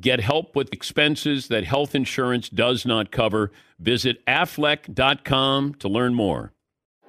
[0.00, 3.52] Get help with expenses that health insurance does not cover.
[3.78, 6.52] Visit aflac.com to learn more.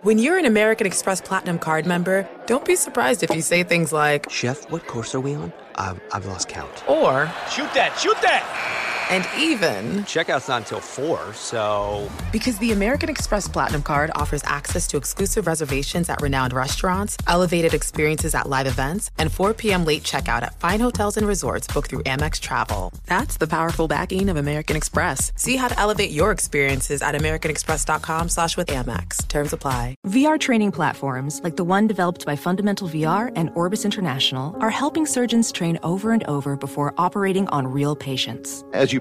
[0.01, 3.93] When you're an American Express Platinum card member, don't be surprised if you say things
[3.93, 5.53] like, Chef, what course are we on?
[5.75, 6.83] I've, I've lost count.
[6.89, 8.90] Or, Shoot that, shoot that!
[9.11, 12.09] And even, Checkout's not until 4, so.
[12.31, 17.73] Because the American Express Platinum Card offers access to exclusive reservations at renowned restaurants, elevated
[17.73, 19.83] experiences at live events, and 4 p.m.
[19.83, 22.93] late checkout at fine hotels and resorts booked through Amex Travel.
[23.05, 25.33] That's the powerful backing of American Express.
[25.35, 29.27] See how to elevate your experiences at AmericanExpress.com slash with Amex.
[29.27, 29.95] Terms apply.
[30.07, 35.05] VR training platforms, like the one developed by Fundamental VR and Orbis International, are helping
[35.05, 38.63] surgeons train over and over before operating on real patients.
[38.71, 39.00] As you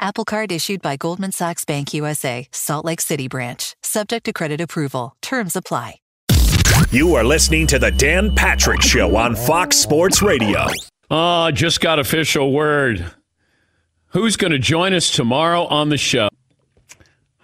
[0.00, 3.74] Apple Card issued by Goldman Sachs Bank USA, Salt Lake City branch.
[3.82, 5.16] Subject to credit approval.
[5.22, 5.96] Terms apply.
[6.90, 10.66] You are listening to the Dan Patrick Show on Fox Sports Radio.
[11.10, 13.04] Oh, just got official word.
[14.08, 16.28] Who's going to join us tomorrow on the show?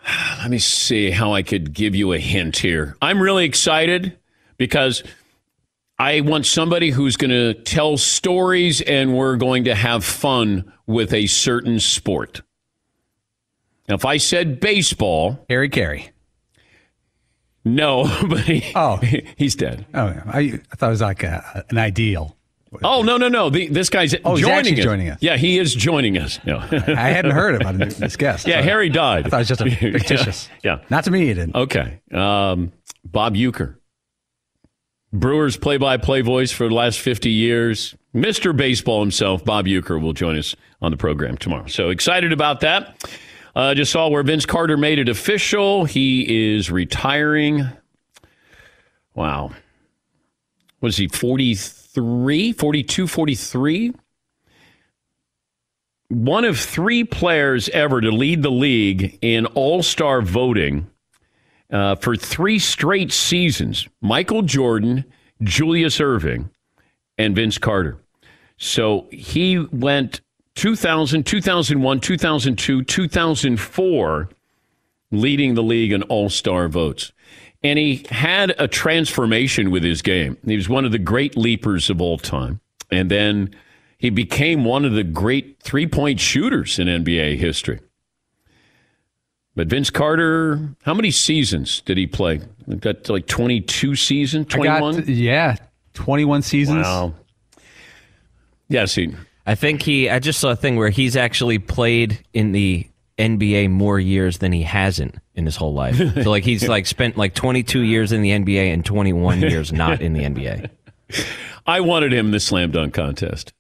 [0.39, 2.97] Let me see how I could give you a hint here.
[3.03, 4.17] I'm really excited
[4.57, 5.03] because
[5.99, 11.15] I want somebody who's going to tell stories and we're going to have fun with
[11.15, 12.43] a certain sport.
[13.89, 16.11] Now, if I said baseball, Harry Caray.
[17.65, 18.97] No, but he, oh,
[19.37, 19.87] he's dead.
[19.95, 22.37] Oh, I, I thought it was like a, an ideal.
[22.83, 23.51] Oh no no no!
[23.51, 24.85] The, this guy's oh, joining us.
[24.85, 25.19] joining us.
[25.21, 26.41] Yeah, he is joining us.
[26.45, 26.59] No.
[26.59, 28.47] I hadn't heard about this guest.
[28.49, 29.27] Yeah, so Harry died.
[29.27, 30.49] I thought it was just a fictitious.
[30.65, 31.21] yeah, not to me.
[31.21, 31.55] He didn't.
[31.55, 32.73] Okay, um,
[33.05, 33.77] Bob Uecker,
[35.15, 37.95] Brewers play-by-play voice for the last fifty years.
[38.15, 38.57] Mr.
[38.57, 41.67] Baseball himself, Bob Uecker, will join us on the program tomorrow.
[41.67, 42.97] So excited about that.
[43.55, 45.85] Uh, just saw where Vince Carter made it official.
[45.85, 47.69] He is retiring.
[49.15, 49.53] Wow.
[50.81, 53.93] What is he, 43, 42, 43?
[56.09, 60.91] One of three players ever to lead the league in all star voting
[61.75, 65.05] uh, for three straight seasons Michael Jordan,
[65.43, 66.49] Julius Erving,
[67.19, 67.99] and Vince Carter.
[68.57, 70.21] So he went
[70.55, 74.29] 2000, 2001, 2002, 2004,
[75.11, 77.13] leading the league in all star votes.
[77.65, 80.37] And he had a transformation with his game.
[80.45, 82.61] He was one of the great leapers of all time.
[82.91, 83.55] And then
[83.99, 87.81] he became one of the great three point shooters in NBA history.
[89.57, 92.41] But Vince Carter, how many seasons did he play?
[92.81, 95.05] Got like 22 seasons, 21?
[95.07, 95.57] yeah,
[95.95, 96.85] 21 seasons.
[96.85, 97.15] Wow.
[98.69, 99.15] Yes, he.
[99.47, 100.11] I think he.
[100.11, 102.87] I just saw a thing where he's actually played in the
[103.19, 106.01] NBA more years than he hasn't in his whole life.
[106.25, 110.01] So like he's like spent like 22 years in the NBA and 21 years not
[110.01, 110.71] in the NBA.
[111.67, 113.53] I wanted him in the slam dunk contest.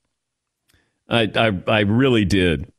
[1.09, 2.73] I, I I really did.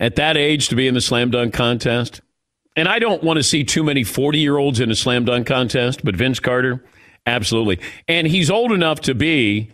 [0.00, 2.22] At that age to be in the slam dunk contest.
[2.74, 5.46] And I don't want to see too many 40 year olds in a slam dunk
[5.46, 6.82] contest, but Vince Carter,
[7.26, 7.78] absolutely.
[8.08, 9.70] And he's old enough to be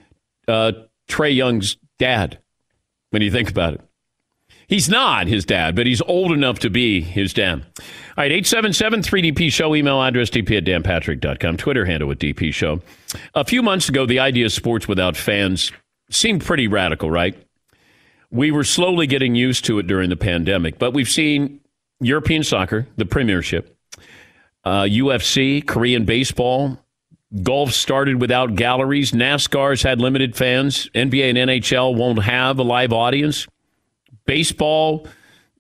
[0.49, 0.73] uh,
[1.09, 2.39] Trae Young's dad
[3.11, 3.81] when you think about it.
[4.69, 7.65] He's not his dad, but he's old enough to be his dad.
[7.79, 12.81] All right, 877 3DP Show, email address dp at danpatrick.com, Twitter handle with DP Show.
[13.35, 15.71] A few months ago, the idea of sports without fans
[16.11, 17.37] seemed pretty radical, right?
[18.37, 21.61] We were slowly getting used to it during the pandemic, but we've seen
[22.01, 23.75] European soccer, the Premiership,
[24.63, 26.79] uh, UFC, Korean baseball,
[27.43, 29.13] Golf started without galleries.
[29.13, 30.89] NASCAR's had limited fans.
[30.95, 33.47] NBA and NHL won't have a live audience.
[34.27, 35.09] Baseball,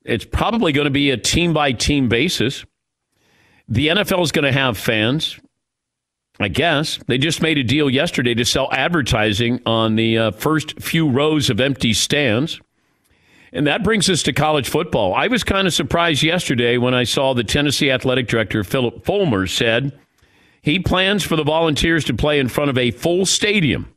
[0.04, 2.64] it's probably going to be a team by team basis.
[3.68, 5.40] The NFL is going to have fans,
[6.38, 7.00] I guess.
[7.08, 11.50] They just made a deal yesterday to sell advertising on the uh, first few rows
[11.50, 12.60] of empty stands.
[13.52, 15.14] And that brings us to college football.
[15.14, 19.46] I was kind of surprised yesterday when I saw the Tennessee athletic director, Phillip Fulmer,
[19.46, 19.98] said
[20.62, 23.92] He plans for the Volunteers to play in front of a full stadium.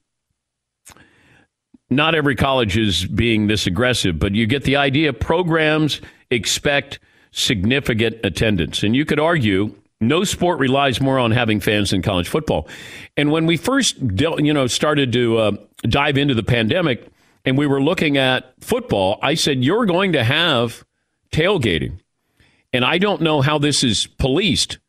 [1.89, 5.11] Not every college is being this aggressive, but you get the idea.
[5.11, 6.99] Programs expect
[7.31, 8.83] significant attendance.
[8.83, 12.67] And you could argue no sport relies more on having fans than college football.
[13.17, 15.51] And when we first, you know, started to uh,
[15.83, 17.07] dive into the pandemic
[17.45, 20.83] and we were looking at football, I said, you're going to have
[21.31, 21.99] tailgating.
[22.73, 24.79] And I don't know how this is policed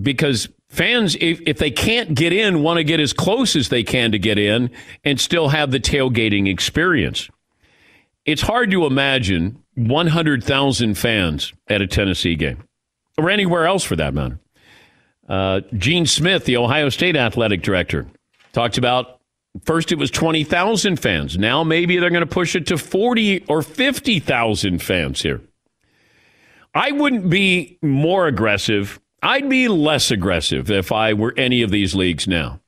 [0.00, 3.82] because fans, if, if they can't get in, want to get as close as they
[3.82, 4.70] can to get in
[5.04, 7.28] and still have the tailgating experience.
[8.24, 12.62] It's hard to imagine 100,000 fans at a Tennessee game
[13.18, 14.38] or anywhere else for that matter.
[15.28, 18.06] Uh, Gene Smith, the Ohio State athletic director,
[18.52, 19.11] talked about
[19.64, 21.38] first it was 20,000 fans.
[21.38, 25.40] Now maybe they're going to push it to 40 or 50,000 fans here.
[26.74, 29.00] I wouldn't be more aggressive.
[29.22, 32.60] I'd be less aggressive if I were any of these leagues now.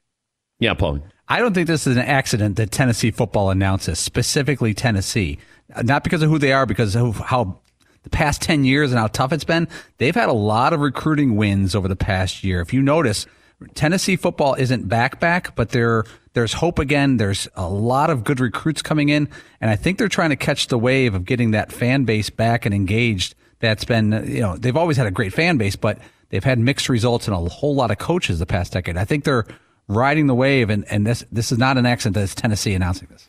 [0.60, 1.00] Yeah, Paul.
[1.26, 5.38] I don't think this is an accident that Tennessee football announces, specifically Tennessee.
[5.74, 7.60] Uh, not because of who they are, because of how
[8.02, 9.66] the past 10 years and how tough it's been.
[9.96, 12.60] They've had a lot of recruiting wins over the past year.
[12.60, 13.26] If you notice,
[13.74, 17.16] Tennessee football isn't back back, but there there's hope again.
[17.16, 19.28] There's a lot of good recruits coming in,
[19.60, 22.66] and I think they're trying to catch the wave of getting that fan base back
[22.66, 23.34] and engaged.
[23.60, 25.98] That's been you know they've always had a great fan base, but
[26.30, 28.96] they've had mixed results in a whole lot of coaches the past decade.
[28.96, 29.46] I think they're
[29.88, 33.08] riding the wave, and, and this this is not an accident that it's Tennessee announcing
[33.10, 33.26] this.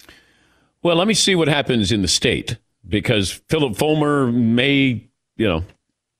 [0.83, 2.57] Well, let me see what happens in the state
[2.87, 5.07] because Phillip Fulmer may,
[5.37, 5.63] you know,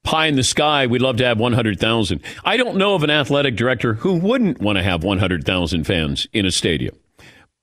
[0.06, 0.88] pie in the sky.
[0.88, 2.22] We'd love to have 100,000.
[2.46, 6.46] I don't know of an athletic director who wouldn't want to have 100,000 fans in
[6.46, 6.96] a stadium.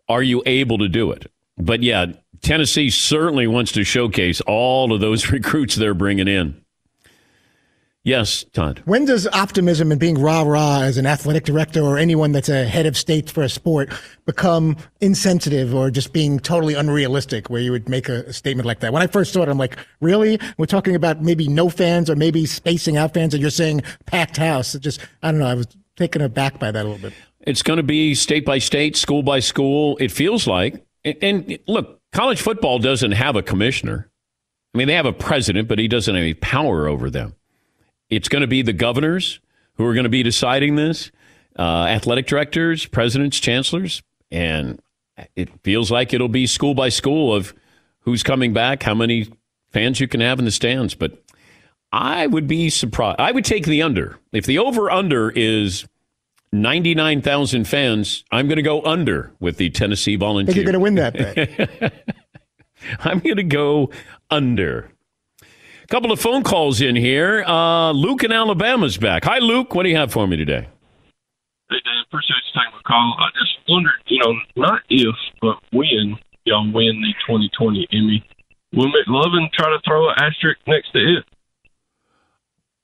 [0.09, 1.31] Are you able to do it?
[1.57, 2.07] But yeah,
[2.43, 6.62] Tennessee certainly wants to showcase all of those recruits they're bringing in.
[8.05, 8.83] Yes, Todd.
[8.85, 12.65] When does optimism and being rah rah as an athletic director or anyone that's a
[12.65, 13.93] head of state for a sport
[14.27, 18.93] become insensitive or just being totally unrealistic where you would make a, statement like that?
[18.93, 20.41] When I first saw it, I'm like, really?
[20.59, 24.37] We're talking about maybe no fans or maybe spacing out fans and you're saying packed
[24.37, 24.75] house.
[24.75, 25.47] It just, I don't know.
[25.47, 27.13] I was taken aback by that a little bit.
[27.43, 29.97] It's going to be state by state, school by school.
[29.99, 30.85] It feels like.
[31.05, 34.11] And, and look, college football doesn't have a commissioner.
[34.75, 37.37] I mean, they have a president, but he doesn't have any power over them.
[38.13, 39.41] It's going to be the governors
[39.77, 41.11] who are going to be deciding this,
[41.59, 44.79] uh, athletic directors, presidents, chancellors, and
[45.35, 47.55] it feels like it'll be school by school of
[48.01, 49.33] who's coming back, how many
[49.71, 50.95] fans you can have in the stands.
[50.95, 51.25] But
[51.91, 53.19] I would be surprised.
[53.19, 54.19] I would take the under.
[54.31, 55.87] If the over under is
[56.53, 60.53] 99,000 fans, I'm going to go under with the Tennessee Volunteers.
[60.53, 62.15] I think you're going to win that bet.
[62.99, 63.91] I'm going to go
[64.31, 64.91] under
[65.89, 67.45] couple of phone calls in here.
[67.45, 69.25] Uh, Luke in Alabama's back.
[69.25, 69.75] Hi, Luke.
[69.75, 70.69] What do you have for me today?
[71.71, 72.05] Hey, Dan.
[72.07, 73.17] Appreciate you taking my call.
[73.19, 78.25] I just wondered, you know, not if, but when y'all win the 2020 Emmy,
[78.73, 81.25] will McLovin try to throw an asterisk next to it?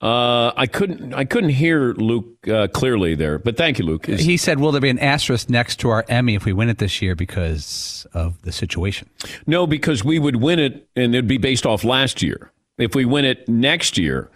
[0.01, 1.13] Uh, I couldn't.
[1.13, 4.09] I couldn't hear Luke uh, clearly there, but thank you, Luke.
[4.09, 6.69] Is, he said, "Will there be an asterisk next to our Emmy if we win
[6.69, 9.11] it this year because of the situation?"
[9.45, 13.05] No, because we would win it, and it'd be based off last year if we
[13.05, 14.31] win it next year.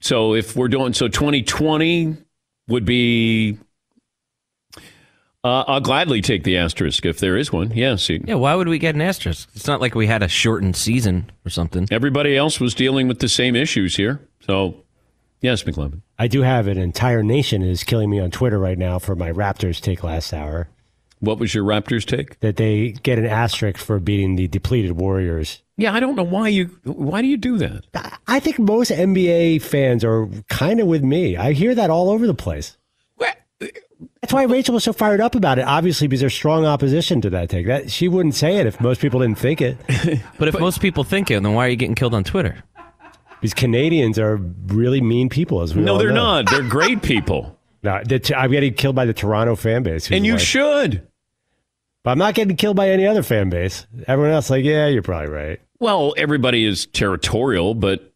[0.00, 2.16] So if we're doing so 2020
[2.68, 3.58] would be
[5.44, 7.72] uh, I'll gladly take the asterisk if there is one.
[7.72, 8.08] Yes.
[8.08, 9.48] Yeah, why would we get an asterisk?
[9.56, 11.88] It's not like we had a shortened season or something.
[11.90, 14.20] Everybody else was dealing with the same issues here.
[14.46, 14.84] So,
[15.40, 16.02] yes, McLovin.
[16.16, 19.32] I do have an entire nation is killing me on Twitter right now for my
[19.32, 20.68] Raptors take last hour.
[21.22, 22.40] What was your Raptors take?
[22.40, 25.62] That they get an asterisk for beating the depleted Warriors.
[25.76, 27.86] Yeah, I don't know why you why do you do that?
[28.26, 31.36] I think most NBA fans are kind of with me.
[31.36, 32.76] I hear that all over the place.
[34.20, 35.62] That's why Rachel was so fired up about it.
[35.62, 37.68] Obviously, because there's strong opposition to that take.
[37.68, 39.76] That she wouldn't say it if most people didn't think it.
[40.38, 42.64] but if but, most people think it, then why are you getting killed on Twitter?
[43.42, 44.36] These Canadians are
[44.66, 46.42] really mean people, as we no, they're know.
[46.42, 46.50] not.
[46.50, 47.58] They're great people.
[47.84, 48.02] no,
[48.36, 51.06] I'm getting killed by the Toronto fan base, and you like, should.
[52.02, 53.86] But I'm not getting killed by any other fan base.
[54.06, 55.60] Everyone else, like, yeah, you're probably right.
[55.78, 58.12] Well, everybody is territorial, but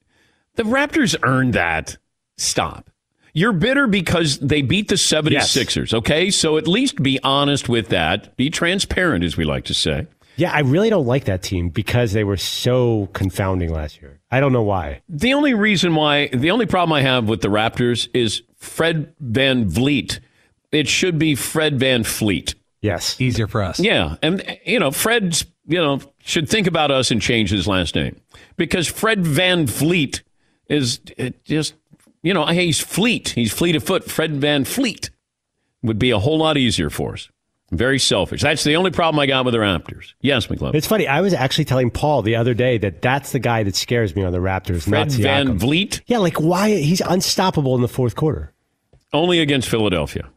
[0.55, 1.97] the Raptors earned that.
[2.37, 2.91] Stop.
[3.33, 5.95] You're bitter because they beat the 76ers, yes.
[5.95, 6.31] okay?
[6.31, 8.35] So at least be honest with that.
[8.37, 10.07] Be transparent, as we like to say.
[10.37, 14.21] Yeah, I really don't like that team because they were so confounding last year.
[14.31, 15.03] I don't know why.
[15.09, 20.21] The only reason why, the only problem I have with the Raptors is Fred VanVleet.
[20.73, 22.55] It should be Fred VanFleet.
[22.87, 23.21] Yes.
[23.21, 23.81] Easier for us.
[23.81, 24.17] Yeah.
[24.23, 28.21] And, you know, Fred's, you know, should think about us and change his last name
[28.57, 30.23] because Fred VanVleet
[30.69, 30.99] is
[31.45, 31.75] just,
[32.23, 33.31] you know, he's fleet.
[33.31, 34.05] He's fleet of foot.
[34.11, 35.11] Fred Van Fleet
[35.83, 37.29] would be a whole lot easier for us.
[37.73, 38.43] Very selfish.
[38.43, 40.15] That's the only problem I got with the Raptors.
[40.21, 40.77] Yes, McLovin.
[40.77, 41.09] It's funny.
[41.09, 44.23] I was actually telling Paul the other day that that's the guy that scares me
[44.23, 44.89] on the Raptors.
[44.89, 45.59] Fred not Van Siakam.
[45.59, 46.01] Vliet?
[46.07, 48.53] Yeah, like why he's unstoppable in the fourth quarter.
[49.13, 50.29] Only against Philadelphia.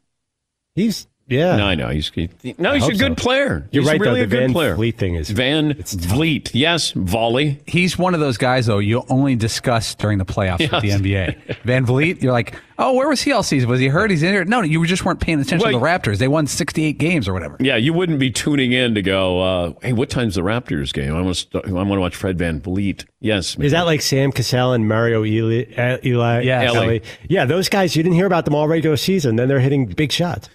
[0.73, 1.55] He's yeah.
[1.55, 1.89] No, I know.
[1.89, 3.23] He's he, no, he's a good so.
[3.23, 3.67] player.
[3.71, 4.23] You're he's right, really though.
[4.23, 4.75] a The good Van player.
[4.75, 6.53] Vliet thing is Van Vliet.
[6.53, 7.59] Yes, volley.
[7.65, 11.61] He's one of those guys, though, you only discuss during the playoffs with the NBA.
[11.63, 13.69] Van Vliet, you're like, oh, where was he all season?
[13.69, 14.09] Was he hurt?
[14.11, 14.49] He's injured?
[14.49, 16.17] No, you just weren't paying attention Well, to the Raptors.
[16.17, 17.57] They won 68 games or whatever.
[17.59, 19.41] Yeah, you wouldn't be tuning in to go.
[19.41, 21.15] Uh, hey, what time's the Raptors game?
[21.15, 21.61] I want to.
[21.65, 23.05] I want to watch Fred Van Vliet.
[23.21, 25.75] Yes, Is that like Sam Cassell and Mario Elie?
[25.77, 26.73] Uh, Eli Yes.
[26.73, 26.77] Ellie?
[26.87, 27.01] Ellie.
[27.27, 29.35] Yeah, those guys, you didn't hear about them all regular season.
[29.35, 30.49] Then they're hitting big shots.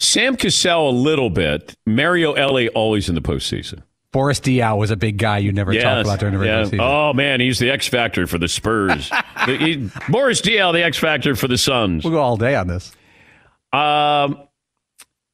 [0.00, 1.74] Sam Cassell a little bit.
[1.86, 3.82] Mario Elie always in the postseason.
[4.12, 6.64] Boris Diaw was a big guy you never talked about during the regular yeah.
[6.64, 6.80] season.
[6.80, 9.10] Oh man, he's the X factor for the Spurs.
[9.46, 12.04] The- he- Boris Diaw, the X factor for the Suns.
[12.04, 12.92] We'll go all day on this.
[13.72, 14.42] Um,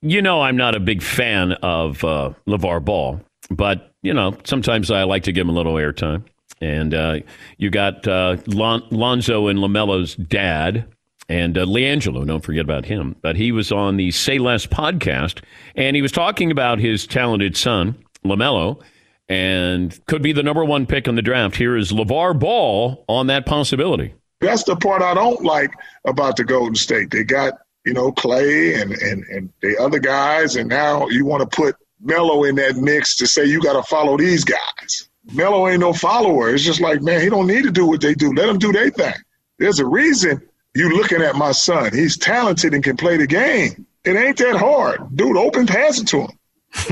[0.02, 3.20] you know, I'm not a big fan of uh, LaVar Ball,
[3.50, 6.22] but, you know, sometimes I like to give him a little airtime.
[6.60, 7.16] And uh,
[7.58, 10.86] you got uh, Lon- Lonzo and LaMelo's dad
[11.28, 13.16] and uh, LiAngelo, don't forget about him.
[13.20, 15.42] But he was on the Say Less podcast,
[15.74, 18.80] and he was talking about his talented son, LaMelo,
[19.28, 21.56] and could be the number one pick in the draft.
[21.56, 24.14] Here is LaVar Ball on that possibility.
[24.40, 25.72] That's the part I don't like
[26.04, 27.10] about the Golden State.
[27.10, 27.54] They got,
[27.84, 31.74] you know, Clay and, and, and the other guys, and now you want to put
[32.00, 35.08] Melo in that mix to say you got to follow these guys.
[35.32, 36.54] Melo ain't no follower.
[36.54, 38.32] It's just like, man, he don't need to do what they do.
[38.32, 39.14] Let him do their thing.
[39.58, 40.40] There's a reason
[40.76, 41.92] you looking at my son.
[41.92, 43.86] He's talented and can play the game.
[44.04, 45.16] It ain't that hard.
[45.16, 46.30] Dude, open pass it to him.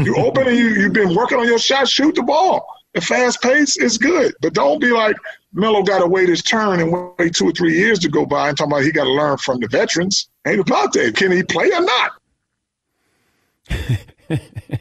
[0.05, 2.67] You open and you, you've been working on your shot, shoot the ball.
[2.95, 4.35] The fast pace is good.
[4.41, 5.17] But don't be like
[5.53, 8.49] Melo got to wait his turn and wait two or three years to go by
[8.49, 10.29] and talking about he got to learn from the veterans.
[10.47, 11.17] Ain't about that.
[11.17, 12.12] Can he play or not?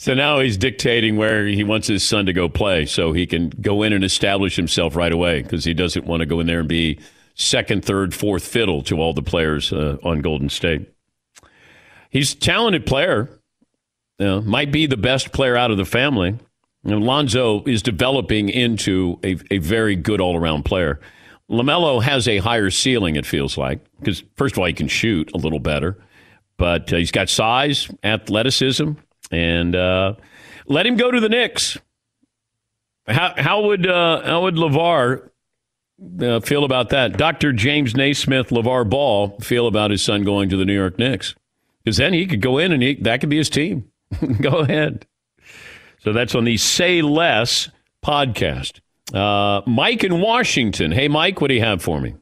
[0.00, 3.50] So now he's dictating where he wants his son to go play so he can
[3.50, 6.60] go in and establish himself right away because he doesn't want to go in there
[6.60, 6.98] and be
[7.34, 10.90] second, third, fourth fiddle to all the players uh, on Golden State.
[12.08, 13.28] He's a talented player,
[14.18, 16.38] you know, might be the best player out of the family.
[16.82, 20.98] And Lonzo is developing into a, a very good all around player.
[21.50, 25.30] LaMelo has a higher ceiling, it feels like, because first of all, he can shoot
[25.34, 26.02] a little better,
[26.56, 28.92] but uh, he's got size, athleticism,
[29.30, 30.14] and uh,
[30.66, 31.78] let him go to the Knicks.
[33.06, 35.30] How, how would uh, how would LaVar
[36.20, 37.16] uh, feel about that?
[37.16, 37.52] Dr.
[37.52, 41.34] James Naismith LaVar Ball feel about his son going to the New York Knicks?
[41.82, 43.90] Because then he could go in and he, that could be his team.
[44.40, 45.06] go ahead.
[46.00, 47.70] So that's on the Say Less
[48.04, 48.80] podcast.
[49.12, 50.92] Uh, Mike in Washington.
[50.92, 52.14] Hey, Mike, what do you have for me?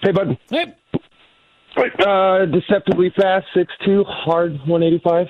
[0.00, 0.38] Hey, bud.
[0.48, 0.74] Hey.
[1.82, 5.26] Uh, deceptively fast, six two, hard, 185.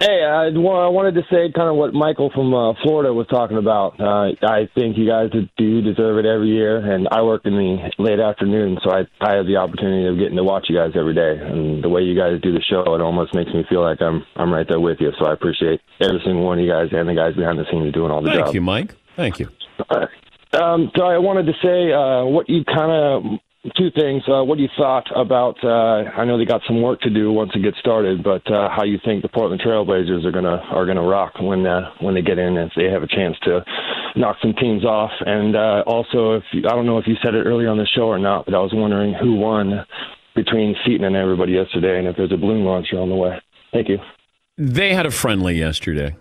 [0.00, 3.26] Hey, I, well, I wanted to say kind of what Michael from uh, Florida was
[3.26, 4.00] talking about.
[4.00, 7.90] Uh, I think you guys do deserve it every year, and I work in the
[7.98, 11.12] late afternoon, so I, I have the opportunity of getting to watch you guys every
[11.12, 11.36] day.
[11.36, 14.24] And the way you guys do the show, it almost makes me feel like I'm
[14.36, 15.12] I'm right there with you.
[15.18, 17.92] So I appreciate every single one of you guys and the guys behind the scenes
[17.92, 18.54] doing all the Thank job.
[18.54, 18.94] you, Mike.
[19.16, 19.48] Thank you.
[20.52, 23.38] Um, so I wanted to say uh, what you kind of
[23.76, 24.22] two things.
[24.26, 25.56] Uh, what do you thought about?
[25.62, 28.68] Uh, I know they got some work to do once it gets started, but uh,
[28.70, 32.22] how you think the Portland Trailblazers are gonna are gonna rock when uh, when they
[32.22, 33.64] get in if they have a chance to
[34.16, 35.10] knock some teams off.
[35.20, 37.86] And uh, also, if you, I don't know if you said it earlier on the
[37.94, 39.84] show or not, but I was wondering who won
[40.34, 43.40] between Seton and everybody yesterday, and if there's a balloon launcher on the way.
[43.72, 43.98] Thank you.
[44.56, 46.16] They had a friendly yesterday.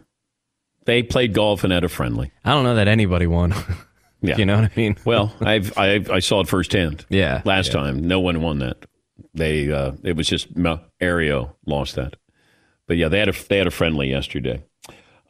[0.86, 2.32] They played golf and had a friendly.
[2.44, 3.54] I don't know that anybody won.
[4.22, 4.38] Yeah.
[4.38, 4.98] You know what I mean?
[5.06, 7.06] Well, I've, I've I saw it firsthand.
[7.10, 7.42] Yeah.
[7.46, 7.74] Last yeah.
[7.82, 8.86] time, no one won that.
[9.34, 12.16] They uh, it was just Mel- Aereo lost that.
[12.88, 14.64] But yeah, they had a they had a friendly yesterday.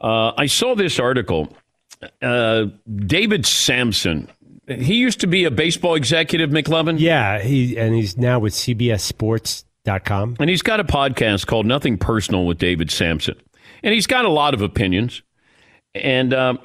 [0.00, 1.56] Uh, I saw this article.
[2.22, 2.66] Uh,
[3.06, 4.28] David Samson.
[4.66, 6.98] He used to be a baseball executive, McLovin.
[6.98, 10.36] Yeah, he and he's now with CBSSports.com.
[10.38, 13.34] And he's got a podcast called Nothing Personal with David Samson.
[13.82, 15.22] And he's got a lot of opinions.
[15.94, 16.60] And um,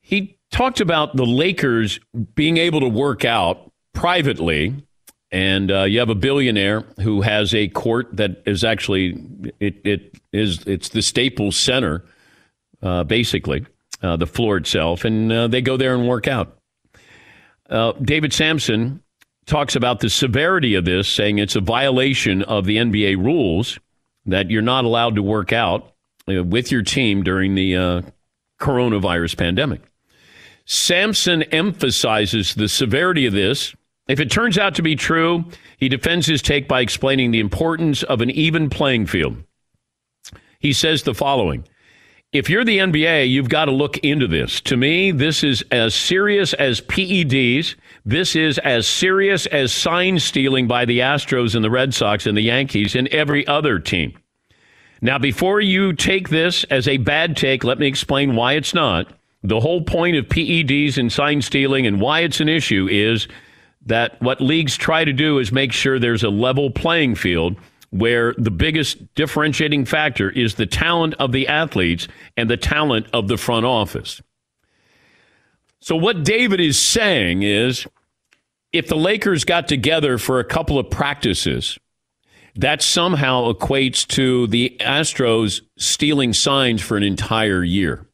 [0.00, 2.00] he talked about the Lakers
[2.34, 4.74] being able to work out privately.
[5.30, 9.22] And uh, you have a billionaire who has a court that is actually
[9.60, 12.04] it, it is it's the Staples Center,
[12.82, 13.66] uh, basically
[14.02, 16.56] uh, the floor itself, and uh, they go there and work out.
[17.68, 19.02] Uh, David Samson
[19.44, 23.78] talks about the severity of this, saying it's a violation of the NBA rules
[24.24, 25.92] that you're not allowed to work out
[26.26, 28.02] uh, with your team during the
[28.58, 29.82] coronavirus pandemic.
[30.70, 33.74] Samson emphasizes the severity of this.
[34.06, 35.46] If it turns out to be true,
[35.78, 39.42] he defends his take by explaining the importance of an even playing field.
[40.58, 41.66] He says the following
[42.32, 44.60] If you're the NBA, you've got to look into this.
[44.62, 47.74] To me, this is as serious as PEDs.
[48.04, 52.36] This is as serious as sign stealing by the Astros and the Red Sox and
[52.36, 54.18] the Yankees and every other team.
[55.00, 59.14] Now, before you take this as a bad take, let me explain why it's not.
[59.42, 63.28] The whole point of PEDs and sign stealing and why it's an issue is
[63.86, 67.56] that what leagues try to do is make sure there's a level playing field
[67.90, 73.28] where the biggest differentiating factor is the talent of the athletes and the talent of
[73.28, 74.20] the front office.
[75.80, 77.86] So, what David is saying is
[78.72, 81.78] if the Lakers got together for a couple of practices,
[82.56, 88.07] that somehow equates to the Astros stealing signs for an entire year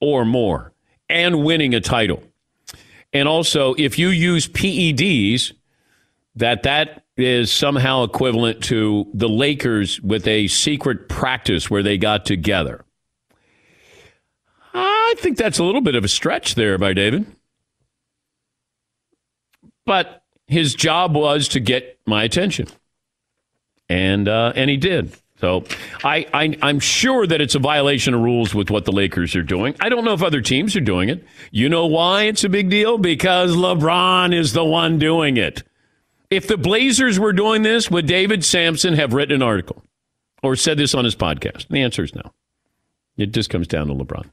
[0.00, 0.72] or more
[1.08, 2.22] and winning a title.
[3.12, 5.52] And also, if you use PEDs,
[6.36, 12.24] that that is somehow equivalent to the Lakers with a secret practice where they got
[12.24, 12.84] together.
[14.72, 17.26] I think that's a little bit of a stretch there by David.
[19.84, 22.68] But his job was to get my attention.
[23.88, 25.12] And uh, and he did.
[25.40, 25.64] So
[26.04, 29.42] I, I I'm sure that it's a violation of rules with what the Lakers are
[29.42, 29.74] doing.
[29.80, 31.24] I don't know if other teams are doing it.
[31.50, 32.98] You know why it's a big deal?
[32.98, 35.62] Because LeBron is the one doing it.
[36.28, 39.82] If the Blazers were doing this, would David Samson have written an article
[40.42, 41.68] or said this on his podcast?
[41.68, 42.32] The answer is no.
[43.16, 44.30] It just comes down to LeBron.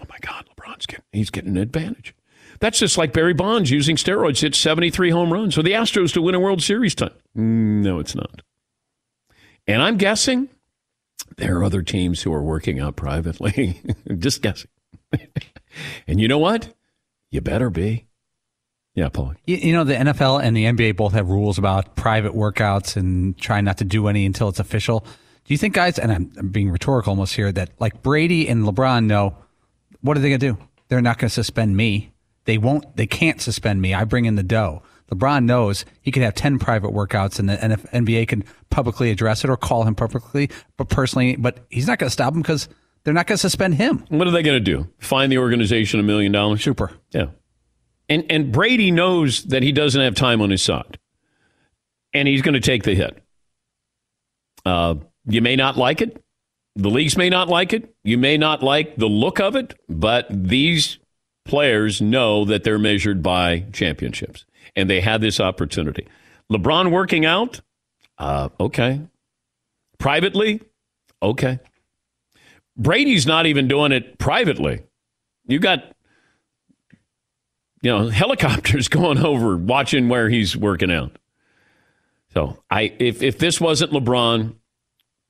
[0.00, 2.14] Oh my God, LeBron's getting he's getting an advantage.
[2.58, 6.22] That's just like Barry Bonds using steroids hit 73 home runs for the Astros to
[6.22, 7.12] win a World Series time.
[7.34, 8.40] No, it's not.
[9.66, 10.48] And I'm guessing
[11.36, 13.80] there are other teams who are working out privately.
[14.18, 14.70] Just guessing.
[16.06, 16.74] and you know what?
[17.30, 18.06] You better be.
[18.94, 19.34] Yeah, Paul.
[19.46, 23.38] You, you, know, the NFL and the NBA both have rules about private workouts and
[23.38, 25.00] trying not to do any until it's official.
[25.44, 28.64] Do you think, guys, and I'm, I'm being rhetorical almost here, that like Brady and
[28.64, 29.34] LeBron know
[30.02, 30.58] what are they going to do?
[30.88, 32.12] They're not going to suspend me.
[32.44, 33.94] They won't, they can't suspend me.
[33.94, 34.82] I bring in the dough.
[35.12, 39.50] LeBron knows he could have 10 private workouts and the NBA can publicly address it
[39.50, 42.68] or call him publicly, but personally, but he's not going to stop him because
[43.04, 44.04] they're not going to suspend him.
[44.08, 44.88] What are they going to do?
[44.98, 46.62] Find the organization a million dollars?
[46.62, 46.92] Super.
[47.10, 47.26] Yeah.
[48.08, 50.98] And, and Brady knows that he doesn't have time on his side,
[52.12, 53.22] and he's going to take the hit.
[54.64, 54.96] Uh,
[55.26, 56.22] you may not like it.
[56.74, 57.94] The leagues may not like it.
[58.02, 60.98] You may not like the look of it, but these
[61.44, 64.44] players know that they're measured by championships
[64.76, 66.06] and they had this opportunity.
[66.50, 67.60] LeBron working out,
[68.18, 69.00] uh, okay.
[69.98, 70.60] Privately,
[71.22, 71.60] okay.
[72.76, 74.82] Brady's not even doing it privately.
[75.46, 75.94] You got,
[77.82, 81.18] you know, helicopters going over watching where he's working out.
[82.32, 84.54] So I, if if this wasn't LeBron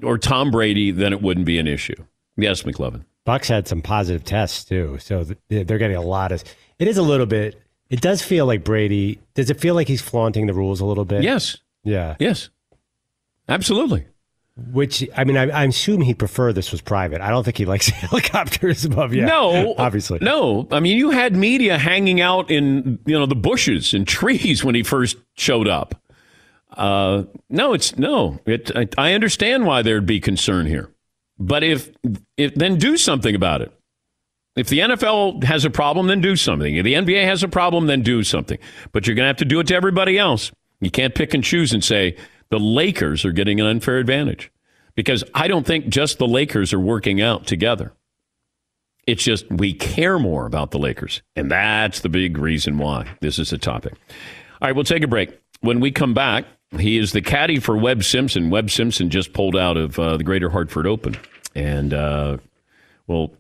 [0.02, 1.96] or Tom Brady, then it wouldn't be an issue.
[2.36, 3.04] Yes, McLovin.
[3.24, 6.42] Bucks had some positive tests too, so they're getting a lot of.
[6.78, 7.61] It is a little bit
[7.92, 9.20] it does feel like Brady.
[9.34, 11.22] Does it feel like he's flaunting the rules a little bit?
[11.22, 11.58] Yes.
[11.84, 12.16] Yeah.
[12.18, 12.48] Yes.
[13.48, 14.06] Absolutely.
[14.56, 17.20] Which I mean, I, I assume he'd prefer this was private.
[17.20, 19.12] I don't think he likes helicopters above.
[19.12, 20.68] Yeah, no, obviously, no.
[20.70, 24.74] I mean, you had media hanging out in you know the bushes and trees when
[24.74, 25.94] he first showed up.
[26.70, 28.40] Uh, no, it's no.
[28.46, 30.90] It, I, I understand why there'd be concern here,
[31.38, 31.90] but if
[32.36, 33.72] if then do something about it.
[34.54, 36.76] If the NFL has a problem, then do something.
[36.76, 38.58] If the NBA has a problem, then do something.
[38.92, 40.52] But you're going to have to do it to everybody else.
[40.80, 42.16] You can't pick and choose and say
[42.50, 44.50] the Lakers are getting an unfair advantage
[44.94, 47.92] because I don't think just the Lakers are working out together.
[49.06, 51.22] It's just we care more about the Lakers.
[51.34, 53.94] And that's the big reason why this is a topic.
[54.60, 55.30] All right, we'll take a break.
[55.60, 56.44] When we come back,
[56.78, 58.50] he is the caddy for Webb Simpson.
[58.50, 61.16] Webb Simpson just pulled out of uh, the Greater Hartford Open.
[61.54, 62.38] And uh,
[63.06, 63.32] we'll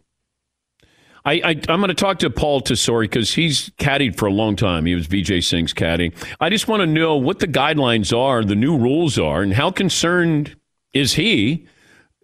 [1.24, 4.56] I, I, am going to talk to Paul Tesori because he's caddied for a long
[4.56, 4.86] time.
[4.86, 6.12] He was Vijay Singh's caddy.
[6.40, 9.70] I just want to know what the guidelines are, the new rules are, and how
[9.70, 10.56] concerned
[10.92, 11.66] is he,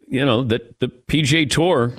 [0.08, 1.92] you know, that the PGA Tour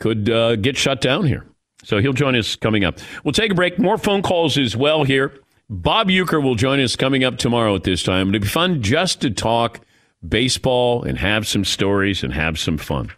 [0.00, 1.46] could uh, get shut down here.
[1.84, 2.98] So he'll join us coming up.
[3.24, 3.78] We'll take a break.
[3.78, 5.32] More phone calls as well here.
[5.68, 8.28] Bob Uecker will join us coming up tomorrow at this time.
[8.28, 9.80] It'll be fun just to talk
[10.26, 13.10] baseball and have some stories and have some fun.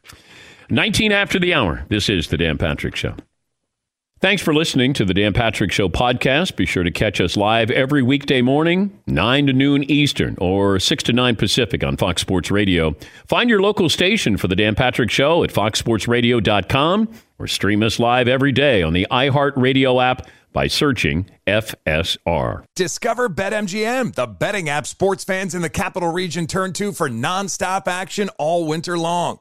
[0.71, 1.85] 19 after the hour.
[1.89, 3.15] This is the Dan Patrick Show.
[4.21, 6.57] Thanks for listening to the Dan Patrick Show podcast.
[6.57, 11.03] Be sure to catch us live every weekday morning, 9 to noon Eastern or 6
[11.03, 12.97] to 9 Pacific on Fox Sports Radio.
[13.27, 18.27] Find your local station for the Dan Patrick Show at foxsportsradio.com or stream us live
[18.27, 22.65] every day on the iHeartRadio app by searching FSR.
[22.75, 27.89] Discover BetMGM, the betting app sports fans in the capital region turn to for nonstop
[27.89, 29.41] action all winter long.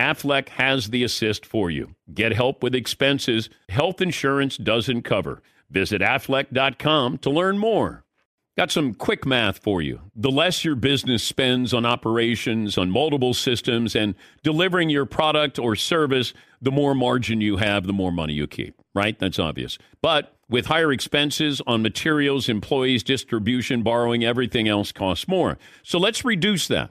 [0.00, 1.94] Aflac has the assist for you.
[2.12, 5.42] Get help with expenses health insurance doesn't cover.
[5.70, 8.04] Visit aflac.com to learn more.
[8.56, 10.00] Got some quick math for you.
[10.16, 15.76] The less your business spends on operations, on multiple systems, and delivering your product or
[15.76, 19.18] service, the more margin you have, the more money you keep, right?
[19.18, 19.78] That's obvious.
[20.02, 25.58] But with higher expenses on materials, employees, distribution, borrowing, everything else costs more.
[25.82, 26.90] So let's reduce that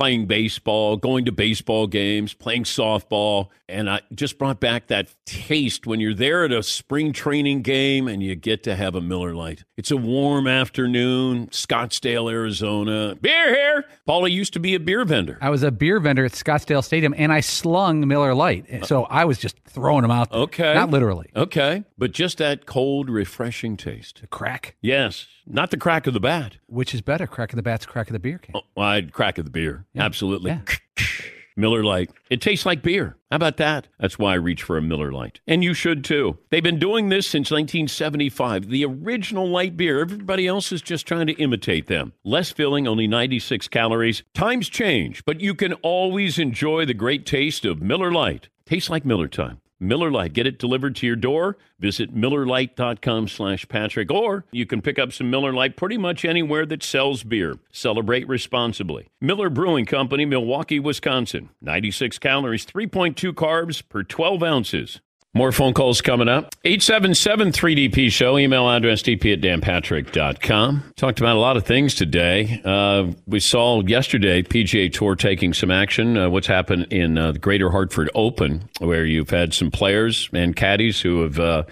[0.00, 3.48] playing baseball, going to baseball games, playing softball.
[3.68, 8.08] And I just brought back that taste when you're there at a spring training game
[8.08, 9.64] and you get to have a Miller Lite.
[9.76, 13.14] It's a warm afternoon, Scottsdale, Arizona.
[13.20, 13.84] Beer here.
[14.06, 15.36] Paula used to be a beer vendor.
[15.42, 18.86] I was a beer vendor at Scottsdale Stadium and I slung Miller Lite.
[18.86, 20.30] So I was just throwing them out.
[20.30, 20.40] There.
[20.40, 20.72] Okay.
[20.72, 21.30] Not literally.
[21.36, 21.84] Okay.
[21.98, 24.22] But just that cold, refreshing taste.
[24.22, 24.76] The crack.
[24.80, 25.26] Yes.
[25.52, 26.56] Not the crack of the bat.
[26.66, 28.56] Which is better, crack of the bat's crack of the beer can.
[28.56, 29.84] Oh, well, I'd crack of the beer.
[29.92, 30.04] Yeah.
[30.04, 30.50] Absolutely.
[30.52, 31.04] Yeah.
[31.56, 32.10] Miller Lite.
[32.30, 33.16] It tastes like beer.
[33.30, 33.88] How about that?
[33.98, 35.40] That's why I reach for a Miller Lite.
[35.46, 36.38] And you should too.
[36.50, 38.68] They've been doing this since 1975.
[38.68, 40.00] The original light beer.
[40.00, 42.12] Everybody else is just trying to imitate them.
[42.24, 44.22] Less filling, only 96 calories.
[44.32, 48.48] Times change, but you can always enjoy the great taste of Miller Lite.
[48.64, 49.60] Tastes like Miller time.
[49.80, 50.34] Miller Lite.
[50.34, 51.56] Get it delivered to your door.
[51.78, 54.10] Visit MillerLite.com slash Patrick.
[54.10, 57.56] Or you can pick up some Miller Lite pretty much anywhere that sells beer.
[57.72, 59.08] Celebrate responsibly.
[59.20, 61.48] Miller Brewing Company, Milwaukee, Wisconsin.
[61.62, 65.00] 96 calories, 3.2 carbs per 12 ounces.
[65.32, 66.56] More phone calls coming up.
[66.64, 68.36] 877 3DP Show.
[68.36, 70.92] Email address dp at danpatrick.com.
[70.96, 72.60] Talked about a lot of things today.
[72.64, 76.16] Uh, we saw yesterday PGA Tour taking some action.
[76.16, 80.56] Uh, what's happened in uh, the Greater Hartford Open, where you've had some players and
[80.56, 81.62] caddies who have uh,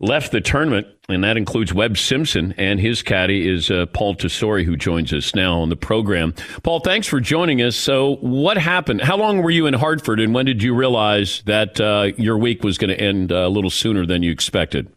[0.00, 4.64] left the tournament, and that includes Webb Simpson, and his caddy is uh, Paul Tesori,
[4.64, 6.34] who joins us now on the program.
[6.62, 7.76] Paul, thanks for joining us.
[7.76, 9.00] So, what happened?
[9.00, 12.62] How long were you in Hartford, and when did you realize that uh, your week
[12.62, 14.92] was going to end uh, a little sooner than you expected?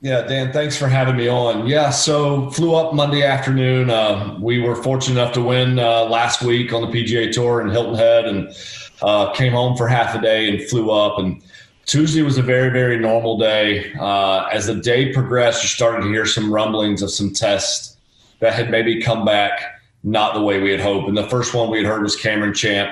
[0.00, 1.68] Yeah, Dan, thanks for having me on.
[1.68, 3.88] Yeah, so flew up Monday afternoon.
[3.88, 7.70] Uh, we were fortunate enough to win uh, last week on the PGA Tour in
[7.70, 8.52] Hilton Head, and
[9.00, 11.20] uh, came home for half a day and flew up.
[11.20, 11.40] And
[11.86, 13.92] Tuesday was a very, very normal day.
[13.98, 17.96] Uh, as the day progressed, you started to hear some rumblings of some tests
[18.40, 21.08] that had maybe come back not the way we had hoped.
[21.08, 22.90] And the first one we had heard was Cameron Champ,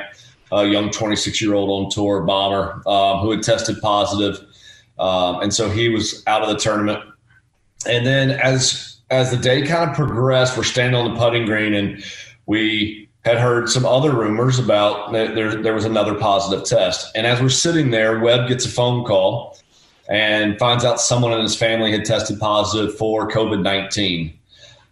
[0.53, 4.45] a young 26 year old on tour bomber um, who had tested positive.
[4.99, 7.03] Um, and so he was out of the tournament.
[7.87, 11.75] And then as as the day kind of progressed, we're standing on the putting green
[11.75, 12.05] and
[12.47, 17.11] we had heard some other rumors about there, there was another positive test.
[17.15, 19.59] And as we're sitting there, Webb gets a phone call
[20.09, 24.37] and finds out someone in his family had tested positive for COVID 19.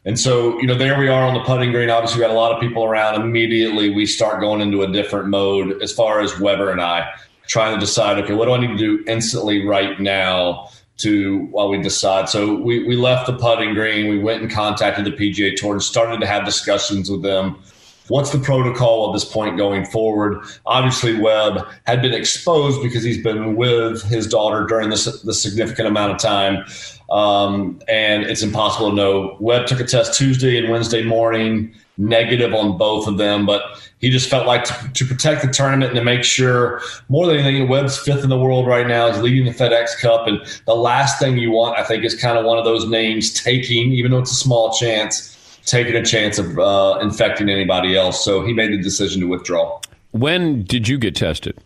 [0.04, 1.90] And so, you know, there we are on the putting green.
[1.90, 3.20] Obviously, we got a lot of people around.
[3.20, 7.10] Immediately, we start going into a different mode as far as Weber and I
[7.46, 11.68] trying to decide, okay, what do I need to do instantly right now to while
[11.68, 12.28] we decide?
[12.28, 14.08] So we, we left the putting green.
[14.08, 17.62] We went and contacted the PGA Tour and started to have discussions with them.
[18.08, 20.42] What's the protocol at this point going forward?
[20.66, 25.88] Obviously, Webb had been exposed because he's been with his daughter during this, this significant
[25.88, 26.64] amount of time.
[27.10, 29.36] Um, and it's impossible to know.
[29.40, 33.62] Webb took a test Tuesday and Wednesday morning, negative on both of them, but
[33.98, 37.36] he just felt like to, to, protect the tournament and to make sure more than
[37.38, 40.76] anything, Webb's fifth in the world right now is leading the FedEx Cup, and the
[40.76, 44.12] last thing you want, I think, is kind of one of those names taking, even
[44.12, 45.37] though it's a small chance,
[45.68, 48.24] taking a chance of uh, infecting anybody else.
[48.24, 49.80] So he made the decision to withdraw.
[50.12, 51.58] When did you get tested?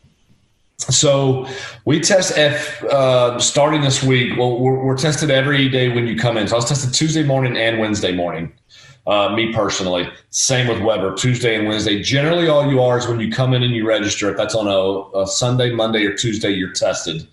[0.78, 1.46] So
[1.84, 4.36] we test F uh, starting this week.
[4.36, 6.48] Well, we're, we're tested every day when you come in.
[6.48, 8.52] So I was tested Tuesday morning and Wednesday morning
[9.06, 10.08] uh, me personally.
[10.30, 12.02] Same with Weber, Tuesday and Wednesday.
[12.02, 14.30] Generally, all you are is when you come in and you register.
[14.30, 17.26] If that's on a, a Sunday, Monday, or Tuesday, you're tested.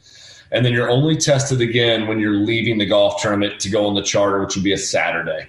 [0.51, 3.93] And then you're only tested again when you're leaving the golf tournament to go on
[3.93, 5.47] the charter, which would be a Saturday.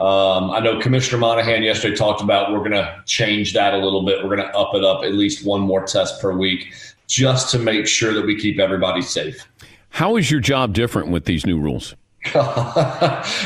[0.00, 4.02] Um, I know Commissioner Monahan yesterday talked about we're going to change that a little
[4.02, 4.22] bit.
[4.22, 6.72] We're going to up it up at least one more test per week
[7.06, 9.46] just to make sure that we keep everybody safe.
[9.90, 11.96] How is your job different with these new rules?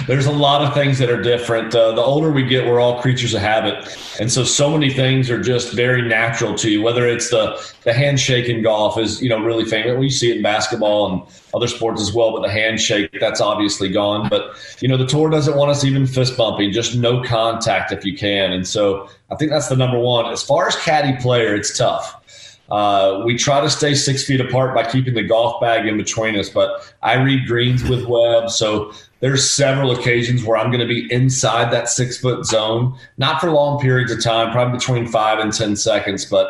[0.09, 1.73] There's a lot of things that are different.
[1.73, 5.31] Uh, the older we get, we're all creatures of habit, and so so many things
[5.31, 6.83] are just very natural to you.
[6.83, 9.97] Whether it's the the handshake in golf is you know really famous.
[9.97, 11.23] We see it in basketball and
[11.55, 14.29] other sports as well, but the handshake that's obviously gone.
[14.29, 18.05] But you know the tour doesn't want us even fist bumping, just no contact if
[18.05, 18.51] you can.
[18.51, 20.27] And so I think that's the number one.
[20.27, 22.24] As far as caddy player, it's tough.
[22.71, 26.37] Uh, we try to stay six feet apart by keeping the golf bag in between
[26.37, 30.87] us, but I read greens with Webb, so there's several occasions where I'm going to
[30.87, 35.39] be inside that six foot zone, not for long periods of time, probably between five
[35.39, 36.49] and ten seconds, but.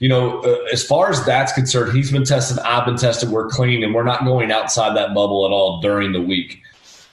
[0.00, 2.60] You know, uh, as far as that's concerned, he's been tested.
[2.60, 3.30] I've been tested.
[3.30, 6.62] We're clean, and we're not going outside that bubble at all during the week.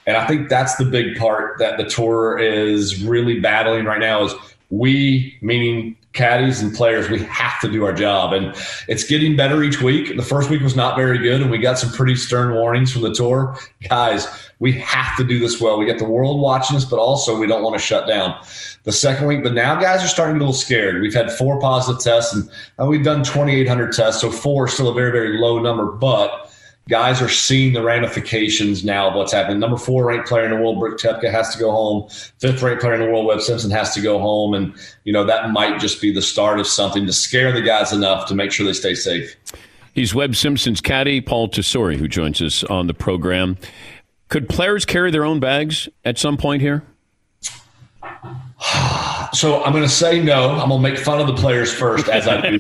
[0.05, 4.25] And I think that's the big part that the tour is really battling right now.
[4.25, 4.33] Is
[4.69, 8.33] we, meaning caddies and players, we have to do our job.
[8.33, 8.55] And
[8.87, 10.15] it's getting better each week.
[10.15, 13.03] The first week was not very good, and we got some pretty stern warnings from
[13.03, 13.57] the tour.
[13.87, 15.77] Guys, we have to do this well.
[15.77, 18.39] We got the world watching us, but also we don't want to shut down.
[18.83, 21.01] The second week, but now guys are starting to get a little scared.
[21.01, 22.49] We've had four positive tests, and,
[22.89, 26.51] we've done 2,800 tests, so four is still a very, very low number, but
[26.87, 29.59] guys are seeing the ramifications now of what's happening.
[29.59, 32.09] Number four ranked player in the world, Brooks Koepka, has to go home.
[32.39, 34.53] Fifth ranked player in the world, Webb Simpson, has to go home.
[34.53, 37.91] And, you know, that might just be the start of something to scare the guys
[37.91, 39.35] enough to make sure they stay safe.
[39.93, 43.57] He's Webb Simpson's caddy, Paul Tesori, who joins us on the program.
[44.27, 46.83] Could players carry their own bags at some point here?
[49.33, 50.51] So I'm going to say no.
[50.51, 52.57] I'm going to make fun of the players first as I do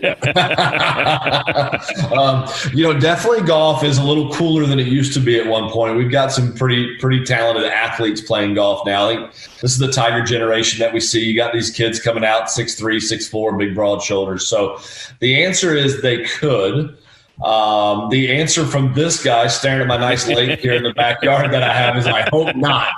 [2.13, 5.47] um, you know, definitely golf is a little cooler than it used to be at
[5.47, 5.95] one point.
[5.95, 9.07] We've got some pretty pretty talented athletes playing golf now.
[9.07, 9.31] Think
[9.61, 11.23] this is the Tiger generation that we see.
[11.23, 14.45] You got these kids coming out six three, six four, big broad shoulders.
[14.45, 14.77] So
[15.19, 16.97] the answer is they could.
[17.43, 21.51] Um, the answer from this guy staring at my nice lake here in the backyard
[21.51, 22.89] that I have is I hope not,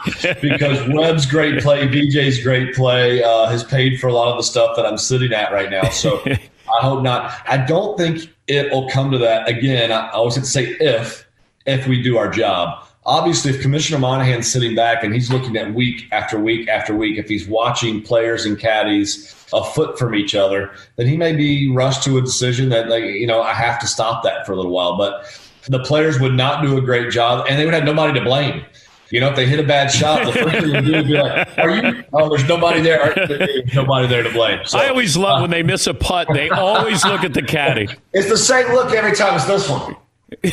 [0.42, 4.44] because Webb's great play, Vijay's great play uh, has paid for a lot of the
[4.44, 5.90] stuff that I'm sitting at right now.
[5.90, 7.34] So I hope not.
[7.48, 9.92] I don't think it will come to that again.
[9.92, 11.28] I always have to say if
[11.66, 15.74] if we do our job obviously, if Commissioner Monahan's sitting back and he's looking at
[15.74, 20.36] week after week after week, if he's watching players and caddies a foot from each
[20.36, 23.80] other, then he may be rushed to a decision that, like, you know, I have
[23.80, 24.98] to stop that for a little while.
[24.98, 25.26] But
[25.68, 28.66] the players would not do a great job, and they would have nobody to blame.
[29.10, 31.14] You know, if they hit a bad shot, the first thing they do would be
[31.14, 32.04] like, "Are you?
[32.12, 33.14] Oh, there's nobody there.
[33.16, 36.28] There's nobody there to blame." So, I always love uh, when they miss a putt.
[36.34, 37.88] They always look at the caddy.
[38.12, 39.36] It's the same look every time.
[39.36, 39.96] It's this one.
[40.44, 40.52] so,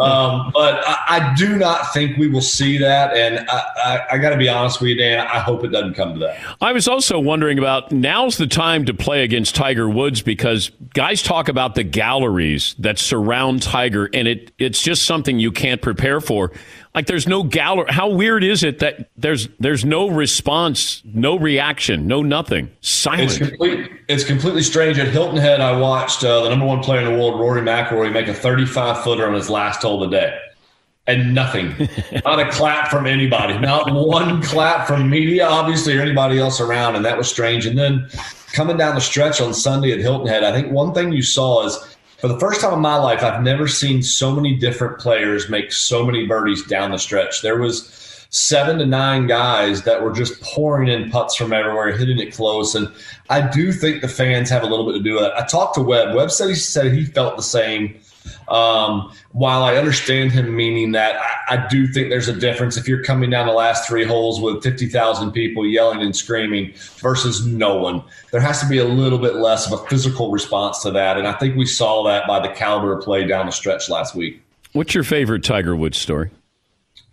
[0.00, 4.18] um, but I, I, do not think we will see that, and I, I, I
[4.18, 5.18] got to be honest with you, Dan.
[5.18, 6.38] I hope it doesn't come to that.
[6.60, 11.24] I was also wondering about now's the time to play against Tiger Woods because guys
[11.24, 16.20] talk about the galleries that surround Tiger, and it it's just something you can't prepare
[16.20, 16.52] for.
[16.94, 17.86] Like there's no gallery.
[17.88, 23.30] How weird is it that there's there's no response, no reaction, no nothing, silent.
[23.30, 24.98] It's, complete, it's completely strange.
[24.98, 28.12] At Hilton Head, I watched uh, the number one player in the world, Rory McIlroy,
[28.12, 30.36] make a 35 footer on his last hole of the day,
[31.06, 31.68] and nothing,
[32.24, 36.96] not a clap from anybody, not one clap from media, obviously, or anybody else around,
[36.96, 37.66] and that was strange.
[37.66, 38.08] And then
[38.52, 41.66] coming down the stretch on Sunday at Hilton Head, I think one thing you saw
[41.66, 45.48] is for the first time in my life, I've never seen so many different players
[45.48, 47.42] make so many birdies down the stretch.
[47.42, 52.18] There was seven to nine guys that were just pouring in putts from everywhere, hitting
[52.18, 52.74] it close.
[52.74, 52.92] And
[53.30, 55.32] I do think the fans have a little bit to do with it.
[55.36, 56.14] I talked to Webb.
[56.14, 57.98] Webb said he said he felt the same
[58.48, 62.88] um, while I understand him meaning that, I, I, do think there's a difference if
[62.88, 67.76] you're coming down the last three holes with 50,000 people yelling and screaming versus no
[67.76, 68.02] one.
[68.32, 71.16] There has to be a little bit less of a physical response to that.
[71.16, 74.14] And I think we saw that by the caliber of play down the stretch last
[74.14, 74.42] week.
[74.72, 76.30] What's your favorite Tiger Woods story?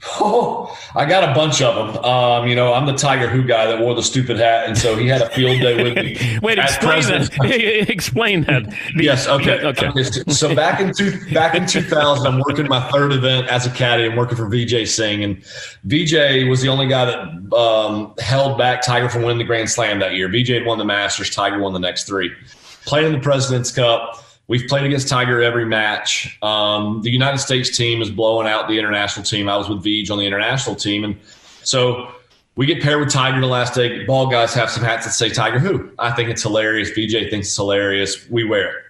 [0.06, 2.04] Oh, I got a bunch of them.
[2.06, 4.96] Um, you know, I'm the Tiger Who guy that wore the stupid hat, and so
[4.96, 6.40] he had a field day with me.
[6.44, 7.90] Wait, explain that.
[7.90, 8.72] explain that.
[8.96, 9.28] yes.
[9.28, 9.66] Okay.
[9.66, 10.04] Okay.
[10.32, 14.06] So back in two, back in 2000, I'm working my third event as a caddy.
[14.06, 15.38] I'm working for Vijay Singh, and
[15.88, 20.00] Vijay was the only guy that um, held back Tiger from winning the Grand Slam
[20.00, 20.30] that year.
[20.30, 21.32] Vijay had won the Masters.
[21.32, 22.32] Tiger won the next three.
[22.86, 26.38] Playing in the President's Cup We've played against Tiger every match.
[26.42, 29.50] Um, the United States team is blowing out the international team.
[29.50, 31.18] I was with Vij on the international team, and
[31.64, 32.10] so
[32.56, 34.06] we get paired with Tiger the last day.
[34.06, 35.92] Ball guys have some hats that say Tiger Who.
[36.00, 36.92] I think it's hilarious.
[36.92, 38.30] Vijay thinks it's hilarious.
[38.30, 38.84] We wear it.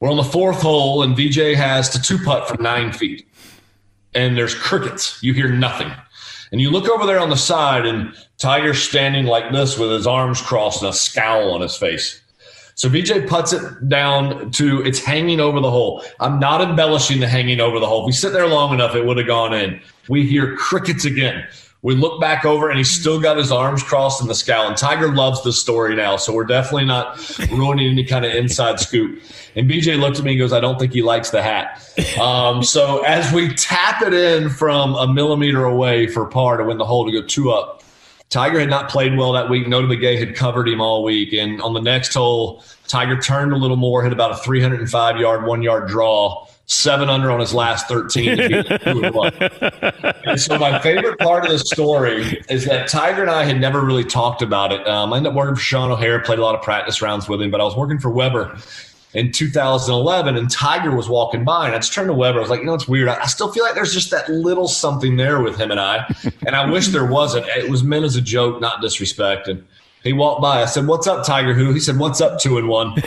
[0.00, 3.28] We're on the fourth hole, and Vijay has to two putt from nine feet,
[4.14, 5.22] and there's crickets.
[5.22, 5.92] You hear nothing.
[6.52, 10.06] And you look over there on the side, and Tiger's standing like this with his
[10.06, 12.19] arms crossed and a scowl on his face.
[12.80, 16.02] So Vijay puts it down to it's hanging over the hole.
[16.18, 18.00] I'm not embellishing the hanging over the hole.
[18.00, 19.82] If we sit there long enough, it would have gone in.
[20.08, 21.46] We hear crickets again.
[21.82, 24.66] We look back over and he's still got his arms crossed in the scowl.
[24.66, 26.16] And Tiger loves the story now.
[26.16, 27.18] So we're definitely not
[27.50, 29.20] ruining any kind of inside scoop.
[29.56, 31.86] And Vijay looked at me and goes, I don't think he likes the hat.
[32.18, 36.78] Um, so as we tap it in from a millimeter away for par to win
[36.78, 37.79] the hole to go two up,
[38.30, 39.66] Tiger had not played well that week.
[39.66, 41.32] Notah Begay had covered him all week.
[41.32, 45.44] And on the next hole, Tiger turned a little more, hit about a 305 yard,
[45.44, 48.38] one yard draw, seven under on his last 13.
[50.24, 53.84] and so my favorite part of the story is that Tiger and I had never
[53.84, 54.86] really talked about it.
[54.86, 57.42] Um, I ended up working for Sean O'Hair, played a lot of practice rounds with
[57.42, 58.56] him, but I was working for Weber
[59.14, 62.38] in 2011 and Tiger was walking by and I just turned to Weber.
[62.38, 63.08] I was like, you know, it's weird.
[63.08, 66.06] I, still feel like there's just that little something there with him and I.
[66.46, 67.46] And I wish there wasn't.
[67.48, 69.46] It was meant as a joke, not disrespect.
[69.46, 69.64] And
[70.02, 70.62] he walked by.
[70.62, 71.72] I said, What's up, Tiger Who?
[71.72, 72.92] He said, What's up, two and one?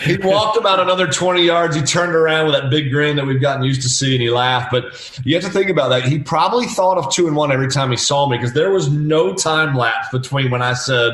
[0.00, 1.76] he walked about another 20 yards.
[1.76, 4.14] He turned around with that big grin that we've gotten used to seeing.
[4.14, 4.72] And he laughed.
[4.72, 6.04] But you have to think about that.
[6.04, 8.90] He probably thought of two and one every time he saw me because there was
[8.90, 11.12] no time lapse between when I said,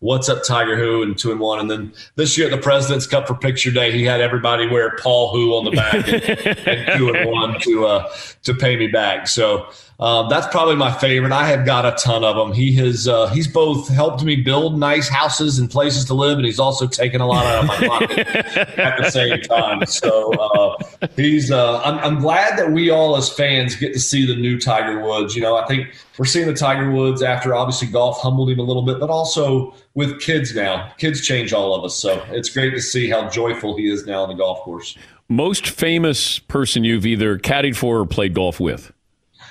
[0.00, 1.58] what's up Tiger Who and two and one.
[1.58, 4.96] And then this year at the President's Cup for Picture Day, he had everybody wear
[4.96, 6.22] Paul Who on the back and,
[6.68, 8.12] and two and one to uh,
[8.44, 9.26] to pay me back.
[9.28, 9.68] So
[10.00, 11.32] um, that's probably my favorite.
[11.32, 12.52] I have got a ton of them.
[12.52, 16.46] He has uh, he's both helped me build nice houses and places to live, and
[16.46, 18.18] he's also taken a lot out of my pocket
[18.78, 19.84] at the same time.
[19.86, 20.76] So uh,
[21.16, 24.60] he's uh, I'm, I'm glad that we all as fans get to see the new
[24.60, 25.34] Tiger Woods.
[25.34, 28.64] You know, I think we're seeing the Tiger Woods after obviously golf humbled him a
[28.64, 30.92] little bit, but also with kids now.
[30.98, 34.22] Kids change all of us, so it's great to see how joyful he is now
[34.22, 34.96] on the golf course.
[35.28, 38.92] Most famous person you've either caddied for or played golf with.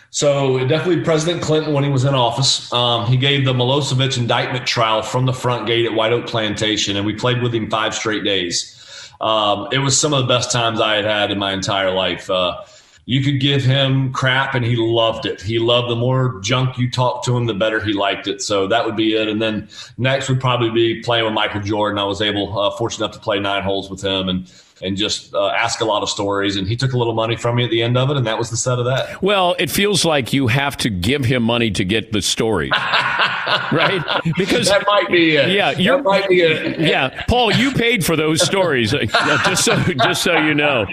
[0.10, 2.72] So definitely President Clinton when he was in office.
[2.72, 6.96] Um, he gave the Milosevic indictment trial from the front gate at White Oak Plantation,
[6.96, 8.74] and we played with him five straight days.
[9.20, 12.30] Um, it was some of the best times I had had in my entire life.
[12.30, 12.62] Uh,
[13.06, 15.42] you could give him crap and he loved it.
[15.42, 18.42] He loved the more junk you talked to him, the better he liked it.
[18.42, 19.30] So that would be it.
[19.30, 22.00] And then next would probably be playing with Michael Jordan.
[22.00, 24.52] I was able, uh, fortunate enough to play nine holes with him and
[24.82, 26.56] and just uh, ask a lot of stories.
[26.56, 28.38] And he took a little money from me at the end of it, and that
[28.38, 29.22] was the set of that.
[29.22, 32.72] Well, it feels like you have to give him money to get the stories.
[33.72, 34.04] right?
[34.38, 35.50] Because that might be it.
[35.50, 36.80] Yeah, that might be it.
[36.80, 39.06] Yeah, Paul, you paid for those stories, uh,
[39.46, 40.86] just so just so you know.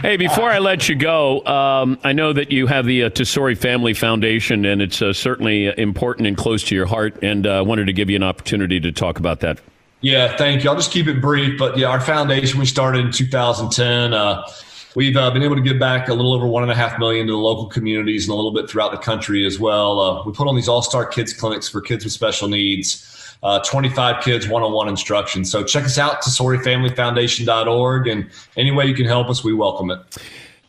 [0.00, 3.56] Hey, before I let you go, um, I know that you have the uh, Tesori
[3.56, 7.22] Family Foundation, and it's uh, certainly important and close to your heart.
[7.22, 9.60] And I uh, wanted to give you an opportunity to talk about that.
[10.04, 10.68] Yeah, thank you.
[10.68, 14.12] I'll just keep it brief, but yeah, our foundation we started in 2010.
[14.12, 14.46] Uh,
[14.94, 17.26] we've uh, been able to give back a little over one and a half million
[17.26, 19.98] to the local communities and a little bit throughout the country as well.
[19.98, 23.10] Uh, we put on these all-star kids clinics for kids with special needs.
[23.42, 25.42] Uh, 25 kids, one-on-one instruction.
[25.42, 28.28] So check us out, to TesoriFamilyFoundation.org, and
[28.58, 30.00] any way you can help us, we welcome it.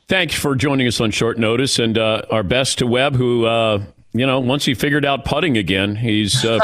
[0.08, 3.84] Thanks for joining us on short notice, and uh, our best to Webb, who uh,
[4.18, 6.60] you know, once he figured out putting again, he's uh,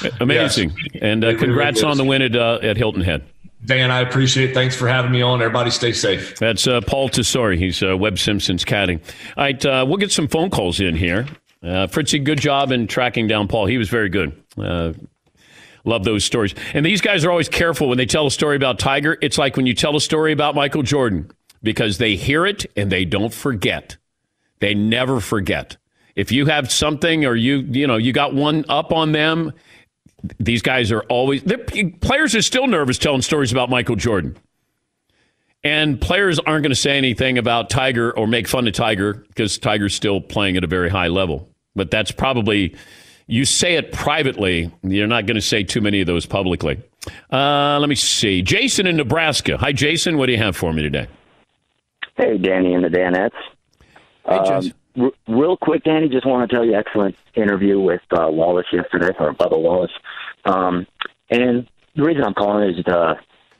[0.20, 0.72] amazing.
[0.92, 1.02] Yes.
[1.02, 3.24] And uh, congrats really on the win at, uh, at Hilton Head.
[3.64, 4.54] Dan, I appreciate it.
[4.54, 5.40] Thanks for having me on.
[5.40, 6.38] Everybody stay safe.
[6.38, 7.58] That's uh, Paul Tesori.
[7.58, 8.96] He's uh, Webb Simpson's caddy.
[9.36, 11.26] All right, uh, we'll get some phone calls in here.
[11.62, 13.66] Fritzy, good job in tracking down Paul.
[13.66, 14.40] He was very good.
[15.84, 16.54] Love those stories.
[16.74, 19.16] And these guys are always careful when they tell a story about Tiger.
[19.22, 21.30] It's like when you tell a story about Michael Jordan
[21.62, 23.96] because they hear it and they don't forget.
[24.60, 25.76] They never forget.
[26.18, 29.52] If you have something or you you know you got one up on them,
[30.40, 31.44] these guys are always
[32.00, 34.36] players are still nervous telling stories about Michael Jordan.
[35.62, 39.58] And players aren't going to say anything about Tiger or make fun of Tiger because
[39.58, 41.48] Tiger's still playing at a very high level.
[41.76, 42.74] But that's probably
[43.28, 44.72] you say it privately.
[44.82, 46.82] You're not going to say too many of those publicly.
[47.30, 48.42] Uh, let me see.
[48.42, 49.56] Jason in Nebraska.
[49.58, 50.18] Hi, Jason.
[50.18, 51.06] What do you have for me today?
[52.16, 53.30] Hey, Danny and the Danettes.
[54.28, 54.72] Hey, Jason.
[54.72, 58.66] Um, R- real quick, Danny, just want to tell you, excellent interview with uh, Wallace
[58.72, 59.92] yesterday, or Bubba Wallace.
[60.44, 60.86] Um,
[61.30, 63.14] and the reason I'm calling is to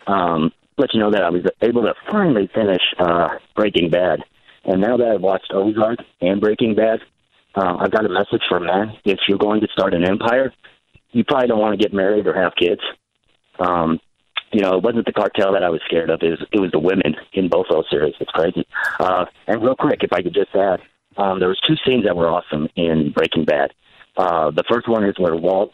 [0.06, 4.20] um, let you know that I was able to finally finish uh, Breaking Bad.
[4.64, 7.00] And now that I've watched Ozark and Breaking Bad,
[7.54, 8.96] uh, I've got a message for men.
[9.04, 10.52] If you're going to start an empire,
[11.10, 12.80] you probably don't want to get married or have kids.
[13.58, 14.00] Um,
[14.52, 16.20] you know, it wasn't the cartel that I was scared of.
[16.22, 18.14] It was, it was the women in both those series.
[18.20, 18.66] It's crazy.
[18.98, 20.80] Uh, and real quick, if I could just add,
[21.18, 23.74] um, there was two scenes that were awesome in Breaking Bad.
[24.16, 25.72] Uh, the first one is where Walt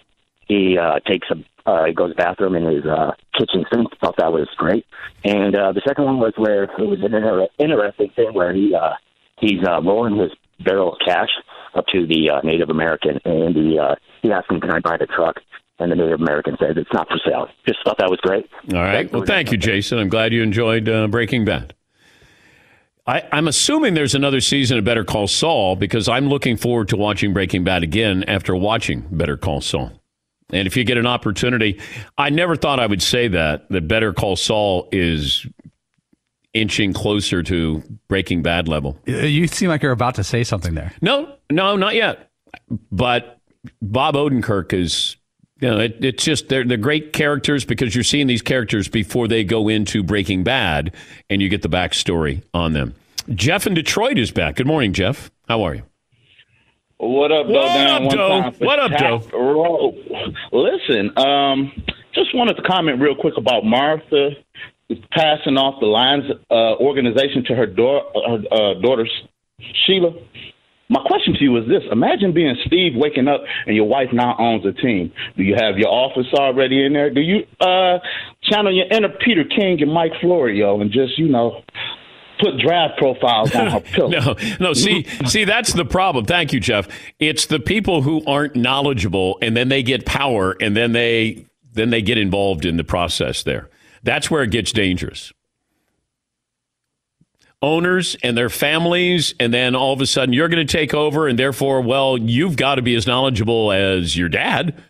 [0.49, 1.37] he uh, takes a
[1.67, 3.89] uh, he goes to the bathroom in his uh, kitchen sink.
[3.99, 4.85] Thought that was great.
[5.25, 8.75] And uh, the second one was where it was an inter- interesting thing where he
[8.75, 8.93] uh,
[9.41, 10.31] he's uh, rolling his
[10.63, 11.31] barrel of cash
[11.75, 14.99] up to the uh, Native American, and he uh, he asked him, "Can I buy
[14.99, 15.41] the truck?"
[15.79, 18.47] And the Native American says, "It's not for sale." Just thought that was great.
[18.75, 19.11] All right.
[19.11, 19.99] Well, thank you, Jason.
[19.99, 21.75] I'm glad you enjoyed uh, Breaking Bad.
[23.07, 26.97] I, am assuming there's another season of Better Call Saul because I'm looking forward to
[26.97, 29.93] watching Breaking Bad again after watching Better Call Saul.
[30.51, 31.81] And if you get an opportunity,
[32.17, 35.47] I never thought I would say that, that Better Call Saul is
[36.55, 38.99] inching closer to Breaking Bad level.
[39.07, 40.93] Uh, you seem like you're about to say something there.
[41.03, 42.31] No, no, not yet.
[42.91, 43.39] But
[43.83, 45.17] Bob Odenkirk is
[45.61, 49.29] you know, it, it's just they're they're great characters because you're seeing these characters before
[49.29, 50.95] they go into Breaking Bad,
[51.31, 52.95] and you get the backstory on them.
[53.35, 54.57] Jeff in Detroit is back.
[54.57, 55.31] Good morning, Jeff.
[55.49, 55.83] How are you?
[56.99, 58.51] What up, What up, Doe?
[58.65, 59.95] What up, Doe?
[60.53, 61.73] Listen, um,
[62.15, 64.31] just wanted to comment real quick about Martha
[65.13, 69.09] passing off the Lions uh, organization to her, da- her uh, daughter
[69.87, 70.13] Sheila.
[70.89, 74.37] My question to you is this: Imagine being Steve, waking up and your wife now
[74.39, 75.13] owns a team.
[75.37, 77.11] Do you have your office already in there?
[77.11, 77.99] Do you uh,
[78.43, 81.63] channel your inner Peter King and Mike Florio and just you know
[82.39, 84.09] put draft profiles on her pillow?
[84.11, 84.73] no, no.
[84.75, 86.27] See, see, that's the problem.
[86.27, 86.87] Thank you, Jeff.
[87.19, 91.89] It's the people who aren't knowledgeable, and then they get power, and then they then
[91.91, 93.43] they get involved in the process.
[93.43, 93.71] There,
[94.03, 95.33] that's where it gets dangerous
[97.65, 101.27] owners and their families, and then all of a sudden you're going to take over,
[101.27, 104.81] and therefore, well, you've got to be as knowledgeable as your dad.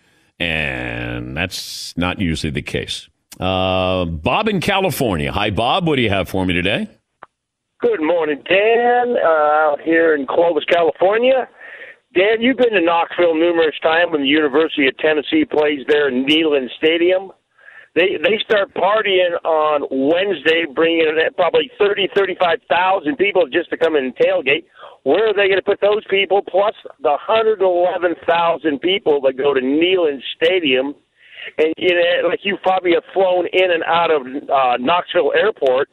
[0.41, 3.09] And that's not usually the case.
[3.39, 5.31] Uh, Bob in California.
[5.33, 5.87] Hi, Bob.
[5.87, 6.89] What do you have for me today?
[7.81, 11.49] Good morning, Dan, uh, out here in Clovis, California.
[12.15, 16.25] Dan, you've been to Knoxville numerous times when the University of Tennessee plays there in
[16.25, 17.31] Neyland Stadium.
[17.95, 23.71] They they start partying on Wednesday, bringing in probably thirty thirty five thousand people just
[23.71, 24.65] to come in and tailgate.
[25.05, 26.43] Where are they going to put those people?
[26.43, 30.97] Plus the hundred eleven thousand people that go to Neyland Stadium,
[31.57, 35.89] and you know, like you probably have flown in and out of uh, Knoxville Airport.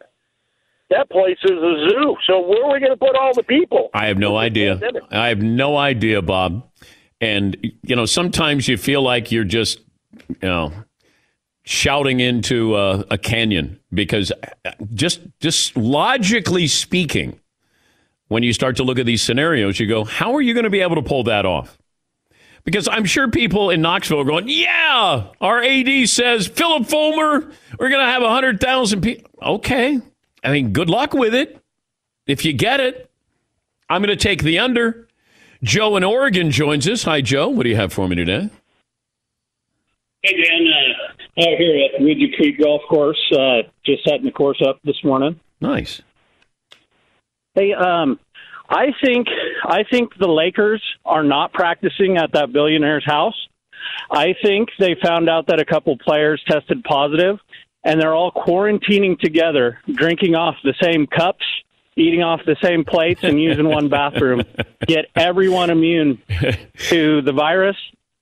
[0.89, 2.15] That place is a zoo.
[2.25, 3.91] So where are we going to put all the people?
[3.93, 4.81] I have no idea.
[5.09, 6.67] I have no idea, Bob.
[7.21, 9.79] And you know, sometimes you feel like you're just,
[10.27, 10.73] you know
[11.63, 14.31] shouting into a, a canyon because
[14.93, 17.39] just just logically speaking,
[18.27, 20.69] when you start to look at these scenarios, you go, how are you going to
[20.69, 21.77] be able to pull that off?
[22.63, 27.89] Because I'm sure people in Knoxville are going, yeah, our AD says, Phillip Fulmer, we're
[27.89, 29.31] going to have 100,000 people.
[29.41, 29.99] Okay.
[30.43, 31.59] I mean, good luck with it.
[32.27, 33.09] If you get it,
[33.89, 35.07] I'm going to take the under.
[35.63, 37.03] Joe in Oregon joins us.
[37.03, 37.49] Hi, Joe.
[37.49, 38.49] What do you have for me today?
[40.23, 40.67] Hey, Dan.
[40.67, 40.90] Uh,
[41.39, 45.39] out here at Ridgey Creek Golf Course, uh, just setting the course up this morning.
[45.59, 46.01] Nice.
[47.55, 48.19] Hey, um,
[48.69, 49.27] I think
[49.63, 53.35] I think the Lakers are not practicing at that billionaire's house.
[54.09, 57.39] I think they found out that a couple players tested positive,
[57.83, 61.43] and they're all quarantining together, drinking off the same cups,
[61.97, 64.43] eating off the same plates, and using one bathroom.
[64.87, 66.21] Get everyone immune
[66.89, 67.77] to the virus,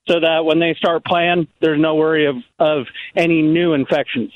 [0.09, 4.33] so that when they start playing, there's no worry of, of any new infections.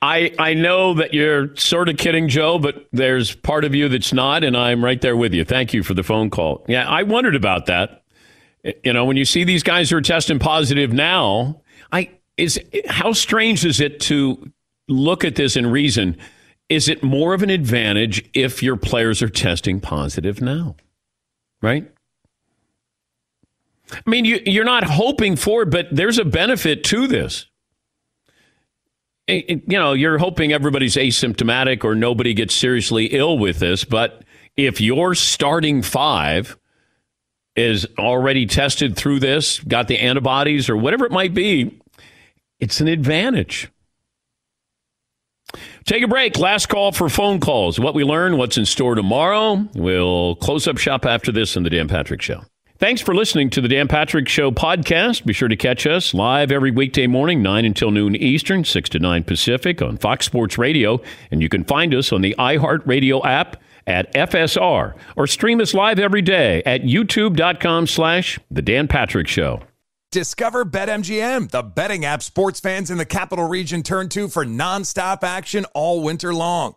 [0.00, 4.12] I, I know that you're sort of kidding, Joe, but there's part of you that's
[4.12, 5.44] not, and I'm right there with you.
[5.44, 6.64] Thank you for the phone call.
[6.68, 8.02] Yeah, I wondered about that.
[8.84, 13.12] You know, when you see these guys who are testing positive now, I is how
[13.12, 14.50] strange is it to
[14.86, 16.16] look at this and reason?
[16.68, 20.76] Is it more of an advantage if your players are testing positive now?
[21.62, 21.90] Right?
[23.92, 27.46] I mean, you, you're not hoping for but there's a benefit to this.
[29.28, 34.24] You know, you're hoping everybody's asymptomatic or nobody gets seriously ill with this, but
[34.56, 36.58] if your starting five
[37.54, 41.80] is already tested through this, got the antibodies or whatever it might be,
[42.58, 43.70] it's an advantage.
[45.84, 46.38] Take a break.
[46.38, 47.80] Last call for phone calls.
[47.80, 49.68] What we learn, what's in store tomorrow.
[49.74, 52.44] We'll close up shop after this on the Dan Patrick Show.
[52.80, 55.26] Thanks for listening to the Dan Patrick Show podcast.
[55.26, 58.98] Be sure to catch us live every weekday morning, 9 until noon Eastern, 6 to
[58.98, 60.98] 9 Pacific on Fox Sports Radio.
[61.30, 65.98] And you can find us on the iHeartRadio app at FSR or stream us live
[65.98, 69.60] every day at youtube.com slash The Dan Patrick Show.
[70.10, 75.22] Discover BetMGM, the betting app sports fans in the capital region turn to for nonstop
[75.22, 76.76] action all winter long.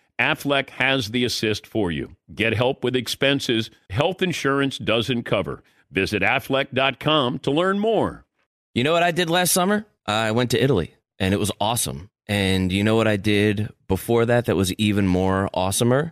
[0.21, 2.15] Aflac has the assist for you.
[2.33, 5.63] Get help with expenses health insurance doesn't cover.
[5.89, 8.25] Visit aflac.com to learn more.
[8.75, 9.85] You know what I did last summer?
[10.05, 12.09] I went to Italy and it was awesome.
[12.27, 16.11] And you know what I did before that that was even more awesomer?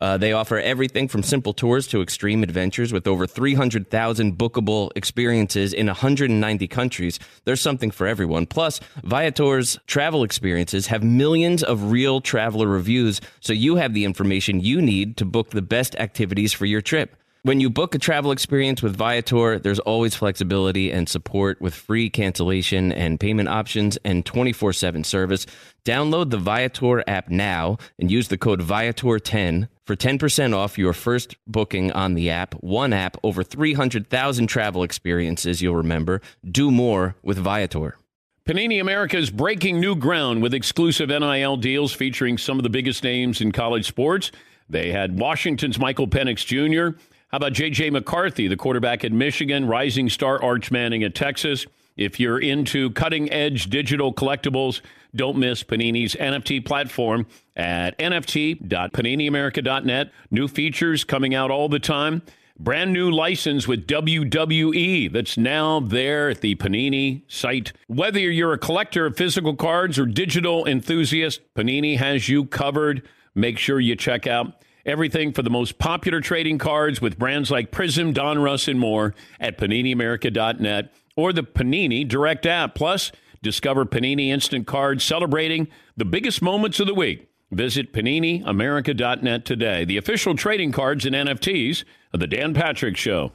[0.00, 5.72] Uh, they offer everything from simple tours to extreme adventures with over 300,000 bookable experiences
[5.72, 7.18] in 190 countries.
[7.44, 8.46] There's something for everyone.
[8.46, 14.60] Plus, Viator's travel experiences have millions of real traveler reviews, so you have the information
[14.60, 17.16] you need to book the best activities for your trip.
[17.42, 22.10] When you book a travel experience with Viator, there's always flexibility and support with free
[22.10, 25.46] cancellation and payment options and 24 7 service.
[25.82, 31.34] Download the Viator app now and use the code Viator10 for 10% off your first
[31.46, 32.52] booking on the app.
[32.62, 36.20] One app, over 300,000 travel experiences you'll remember.
[36.44, 37.96] Do more with Viator.
[38.44, 43.02] Panini America is breaking new ground with exclusive NIL deals featuring some of the biggest
[43.02, 44.30] names in college sports.
[44.68, 46.98] They had Washington's Michael Penix Jr.,
[47.30, 47.90] how about J.J.
[47.90, 51.64] McCarthy, the quarterback at Michigan, rising star Arch Manning at Texas?
[51.96, 54.80] If you're into cutting edge digital collectibles,
[55.14, 60.10] don't miss Panini's NFT platform at nft.paniniamerica.net.
[60.32, 62.22] New features coming out all the time.
[62.58, 67.72] Brand new license with WWE that's now there at the Panini site.
[67.86, 73.08] Whether you're a collector of physical cards or digital enthusiast, Panini has you covered.
[73.36, 74.54] Make sure you check out
[74.86, 79.58] Everything for the most popular trading cards with brands like Prism, Donruss, and more at
[79.58, 82.74] PaniniAmerica.net or the Panini Direct app.
[82.74, 83.12] Plus,
[83.42, 87.28] discover Panini Instant Cards celebrating the biggest moments of the week.
[87.50, 89.84] Visit PaniniAmerica.net today.
[89.84, 93.32] The official trading cards and NFTs of the Dan Patrick Show.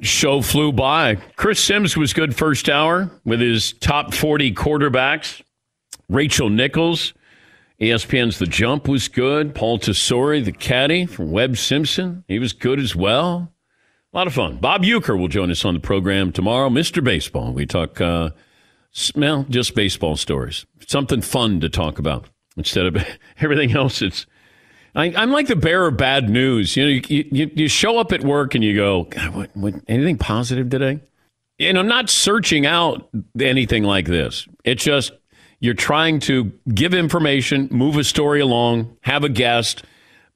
[0.00, 1.16] show flew by.
[1.36, 5.40] Chris Sims was good first hour with his top 40 quarterbacks.
[6.08, 7.14] Rachel Nichols
[7.82, 9.56] ESPN's The Jump was good.
[9.56, 13.52] Paul Tesori, the caddy from Webb Simpson, he was good as well.
[14.12, 14.58] A lot of fun.
[14.58, 16.68] Bob Uecker will join us on the program tomorrow.
[16.68, 17.02] Mr.
[17.02, 17.52] Baseball.
[17.52, 18.30] We talk, uh,
[19.16, 20.64] well, just baseball stories.
[20.86, 23.04] Something fun to talk about instead of
[23.40, 24.00] everything else.
[24.00, 24.26] It's
[24.94, 26.76] I, am like the bearer of bad news.
[26.76, 30.18] You know, you, you, you show up at work and you go, what, what, anything
[30.18, 31.00] positive today?
[31.58, 33.08] And I'm not searching out
[33.40, 34.46] anything like this.
[34.62, 35.12] It's just
[35.62, 39.84] you're trying to give information, move a story along, have a guest,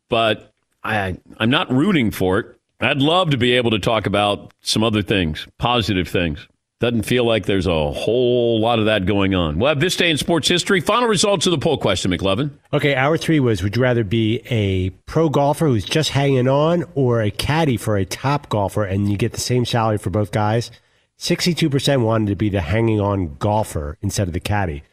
[0.08, 0.54] but
[0.84, 2.46] I, I'm not rooting for it.
[2.80, 6.46] I'd love to be able to talk about some other things, positive things.
[6.78, 9.58] Doesn't feel like there's a whole lot of that going on.
[9.58, 10.80] We'll have this day in sports history.
[10.80, 12.52] Final results of the poll question, McLovin.
[12.72, 16.84] Okay, hour three was Would you rather be a pro golfer who's just hanging on
[16.94, 20.30] or a caddy for a top golfer and you get the same salary for both
[20.30, 20.70] guys?
[21.18, 24.84] 62% wanted to be the hanging on golfer instead of the caddy.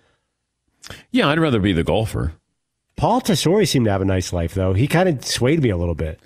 [1.11, 2.34] Yeah, I'd rather be the golfer.
[2.95, 4.73] Paul Tesori seemed to have a nice life, though.
[4.73, 6.19] He kind of swayed me a little bit.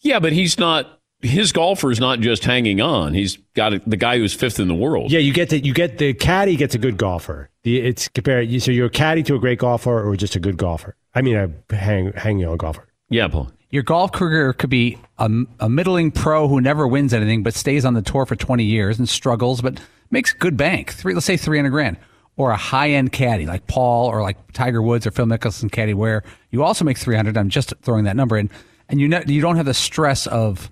[0.00, 1.00] Yeah, but he's not.
[1.20, 3.14] His golfer is not just hanging on.
[3.14, 5.12] He's got a, the guy who's fifth in the world.
[5.12, 7.48] Yeah, you get the you get the caddy gets a good golfer.
[7.62, 8.48] The, it's compared.
[8.62, 10.96] So you're a caddy to a great golfer, or just a good golfer.
[11.14, 12.88] I mean, a hang hanging on golfer.
[13.08, 13.50] Yeah, Paul.
[13.70, 17.84] Your golf career could be a, a middling pro who never wins anything, but stays
[17.84, 20.92] on the tour for 20 years and struggles, but makes good bank.
[20.92, 21.96] Three, let's say 300 grand
[22.36, 25.94] or a high end caddy like Paul or like Tiger Woods or Phil Mickelson caddy,
[25.94, 27.36] where you also make 300.
[27.36, 28.50] I'm just throwing that number in,
[28.88, 30.70] and you know, you don't have the stress of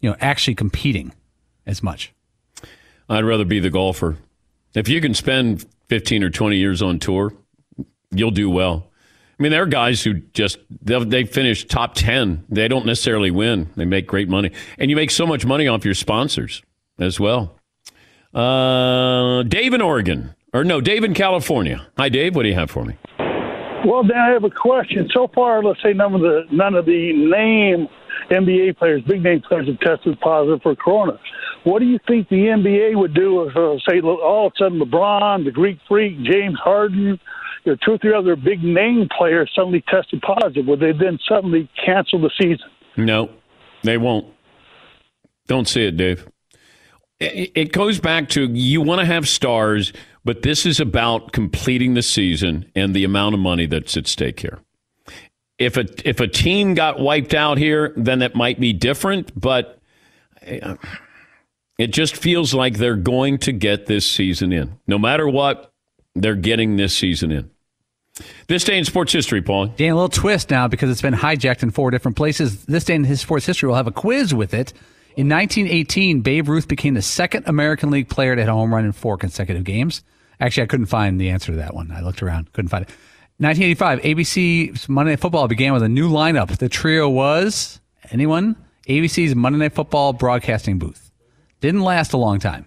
[0.00, 1.12] you know actually competing
[1.66, 2.12] as much.
[3.08, 4.16] I'd rather be the golfer.
[4.74, 7.34] If you can spend 15 or 20 years on tour,
[8.10, 8.86] you'll do well.
[9.38, 12.44] I mean, there are guys who just they finish top 10.
[12.48, 13.68] They don't necessarily win.
[13.76, 16.62] They make great money, and you make so much money off your sponsors
[16.98, 17.58] as well.
[18.32, 20.34] Uh, Dave in Oregon.
[20.54, 21.86] Or no, Dave in California.
[21.96, 22.36] Hi, Dave.
[22.36, 22.96] What do you have for me?
[23.86, 25.08] Well, Dan, I have a question.
[25.12, 27.88] So far, let's say none of the none of the name
[28.30, 31.18] NBA players, big name players, have tested positive for corona.
[31.64, 34.80] What do you think the NBA would do if, uh, say, all of a sudden
[34.80, 37.18] LeBron, the Greek Freak, James Harden,
[37.64, 40.66] you know, two or three other big name players suddenly tested positive?
[40.66, 42.68] Would they then suddenly cancel the season?
[42.96, 43.30] No,
[43.82, 44.26] they won't.
[45.46, 46.28] Don't see it, Dave.
[47.20, 49.92] It goes back to you want to have stars
[50.24, 54.40] but this is about completing the season and the amount of money that's at stake
[54.40, 54.60] here.
[55.58, 59.38] If a if a team got wiped out here, then that might be different.
[59.38, 59.78] But
[60.46, 60.76] uh,
[61.78, 65.72] it just feels like they're going to get this season in, no matter what.
[66.14, 67.50] They're getting this season in.
[68.46, 69.68] This day in sports history, Paul.
[69.68, 72.66] Dan, a little twist now because it's been hijacked in four different places.
[72.66, 74.74] This day in his sports history, we'll have a quiz with it.
[75.16, 78.84] In 1918, Babe Ruth became the second American League player to hit a home run
[78.84, 80.02] in four consecutive games.
[80.42, 81.92] Actually, I couldn't find the answer to that one.
[81.92, 82.90] I looked around, couldn't find it.
[83.38, 86.58] 1985, ABC Monday Night Football began with a new lineup.
[86.58, 87.80] The trio was
[88.10, 88.56] anyone?
[88.88, 91.12] ABC's Monday Night Football broadcasting booth.
[91.60, 92.66] Didn't last a long time.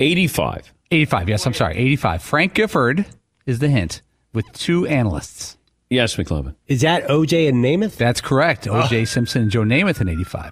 [0.00, 0.72] 85.
[0.90, 1.28] 85.
[1.28, 1.76] Yes, I'm sorry.
[1.76, 2.24] 85.
[2.24, 3.06] Frank Gifford
[3.46, 5.58] is the hint with two analysts.
[5.90, 6.56] Yes, McLovin.
[6.66, 7.98] Is that OJ and Namath?
[7.98, 8.64] That's correct.
[8.64, 10.50] OJ Simpson and Joe Namath in 85.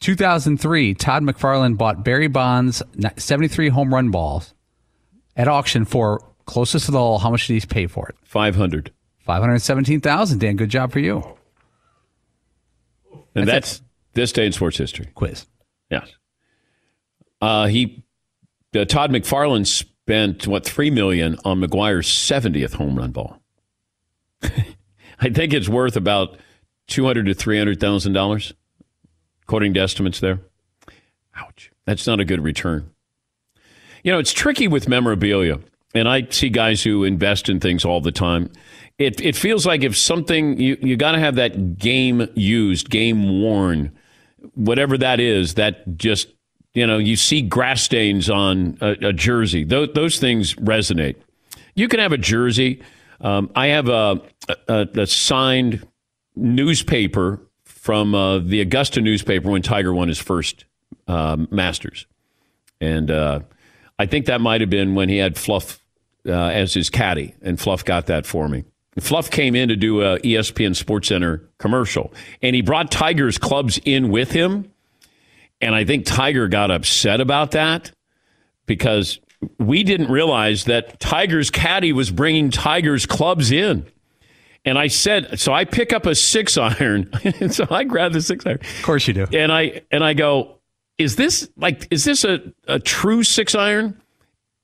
[0.00, 2.82] 2003, Todd McFarlane bought Barry Bonds
[3.16, 4.54] 73 home run balls
[5.38, 7.18] at auction for closest to the hole.
[7.18, 8.16] How much did he pay for it?
[8.24, 8.92] 500.
[9.24, 10.38] 517,000.
[10.38, 11.22] Dan, good job for you.
[13.34, 13.82] And That's that's,
[14.14, 15.06] this day in sports history.
[15.14, 15.46] Quiz.
[15.90, 16.10] Yes.
[17.40, 18.04] Uh, he,
[18.74, 23.40] uh, Todd McFarlane spent what three million on McGwire's 70th home run ball.
[25.20, 26.36] I think it's worth about
[26.86, 28.52] two hundred to three hundred thousand dollars,
[29.42, 30.20] according to estimates.
[30.20, 30.40] There,
[31.34, 32.90] ouch, that's not a good return.
[34.02, 35.58] You know, it's tricky with memorabilia,
[35.94, 38.50] and I see guys who invest in things all the time.
[38.98, 43.40] It it feels like if something you you got to have that game used, game
[43.40, 43.92] worn,
[44.54, 46.28] whatever that is, that just
[46.74, 49.64] you know you see grass stains on a, a jersey.
[49.64, 51.16] Those those things resonate.
[51.74, 52.82] You can have a jersey.
[53.20, 54.20] Um, I have a,
[54.68, 55.86] a, a signed
[56.36, 60.64] newspaper from uh, the Augusta newspaper when Tiger won his first
[61.06, 62.06] um, Masters,
[62.80, 63.40] and uh,
[63.98, 65.80] I think that might have been when he had Fluff
[66.26, 68.64] uh, as his caddy, and Fluff got that for me.
[69.00, 73.80] Fluff came in to do a ESPN Sports Center commercial, and he brought Tiger's clubs
[73.84, 74.72] in with him.
[75.60, 77.92] And I think Tiger got upset about that
[78.66, 79.20] because
[79.58, 83.86] we didn't realize that Tiger's caddy was bringing Tiger's clubs in.
[84.64, 87.10] And I said, so I pick up a six iron.
[87.24, 88.58] and so I grab the six iron.
[88.60, 89.26] Of course you do.
[89.32, 90.57] And I and I go,
[90.98, 94.00] is this like is this a, a true six iron?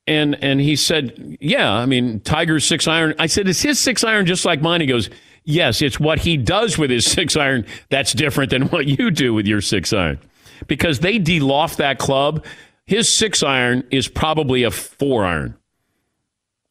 [0.07, 3.15] And and he said, Yeah, I mean, Tiger's six iron.
[3.19, 4.81] I said, Is his six iron just like mine?
[4.81, 5.09] He goes,
[5.45, 9.33] Yes, it's what he does with his six iron that's different than what you do
[9.33, 10.19] with your six iron.
[10.67, 12.45] Because they deloft that club.
[12.87, 15.57] His six iron is probably a four iron.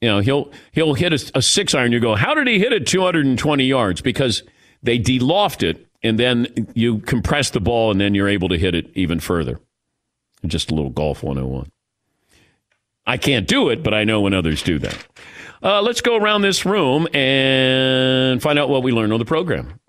[0.01, 1.91] You know, he'll he'll hit a, a six iron.
[1.91, 4.01] You go, how did he hit it 220 yards?
[4.01, 4.43] Because
[4.83, 8.75] they deloft it, and then you compress the ball, and then you're able to hit
[8.75, 9.59] it even further.
[10.45, 11.71] Just a little golf 101.
[13.05, 15.05] I can't do it, but I know when others do that.
[15.61, 19.79] Uh, let's go around this room and find out what we learned on the program.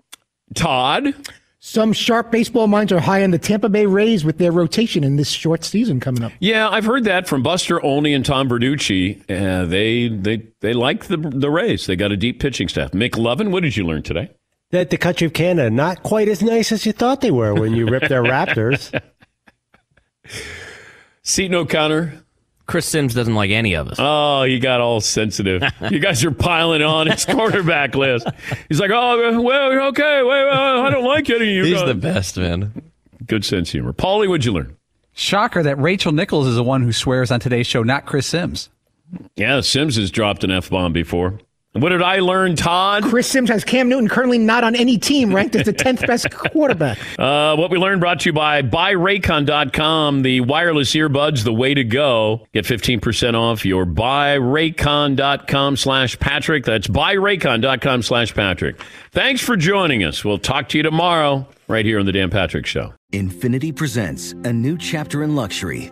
[0.53, 1.13] Todd?
[1.59, 5.15] Some sharp baseball minds are high on the Tampa Bay Rays with their rotation in
[5.15, 6.31] this short season coming up.
[6.39, 9.19] Yeah, I've heard that from Buster Olney and Tom Verducci.
[9.29, 11.87] Uh, they they they like the the Rays.
[11.87, 12.91] They got a deep pitching staff.
[12.91, 14.29] McLovin, what did you learn today?
[14.71, 17.73] That the country of Canada not quite as nice as you thought they were when
[17.73, 18.99] you ripped their Raptors.
[21.23, 22.25] Seton O'Connor.
[22.67, 23.97] Chris Sims doesn't like any of us.
[23.99, 25.61] Oh, you got all sensitive.
[25.91, 28.27] you guys are piling on his quarterback list.
[28.69, 31.63] He's like, oh, well, okay, wait, well, I don't like any of you.
[31.65, 32.91] He's guys." the best, man.
[33.27, 33.93] Good sense humor.
[33.93, 34.75] Paulie, what'd you learn?
[35.13, 38.69] Shocker that Rachel Nichols is the one who swears on today's show, not Chris Sims.
[39.35, 41.39] Yeah, Sims has dropped an F bomb before.
[41.75, 43.03] What did I learn, Todd?
[43.03, 46.31] Chris Sims has Cam Newton currently not on any team, ranked as the 10th best
[46.33, 46.97] quarterback.
[47.19, 51.83] Uh, what we learned brought to you by buyraycon.com, the wireless earbuds, the way to
[51.83, 52.47] go.
[52.53, 56.63] Get 15% off your buyraycon.com slash Patrick.
[56.63, 58.81] That's buyraycon.com slash Patrick.
[59.11, 60.23] Thanks for joining us.
[60.23, 62.93] We'll talk to you tomorrow right here on The Dan Patrick Show.
[63.11, 65.91] Infiniti presents a new chapter in luxury,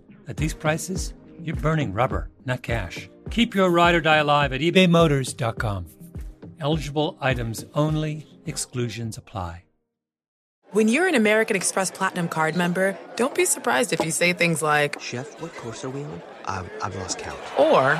[0.31, 1.13] at these prices,
[1.43, 3.09] you're burning rubber, not cash.
[3.29, 5.85] Keep your ride or die alive at ebaymotors.com.
[6.59, 9.63] Eligible items only, exclusions apply.
[10.71, 14.61] When you're an American Express Platinum card member, don't be surprised if you say things
[14.61, 16.21] like, Chef, what course are we on?
[16.45, 17.37] I've, I've lost count.
[17.59, 17.99] or,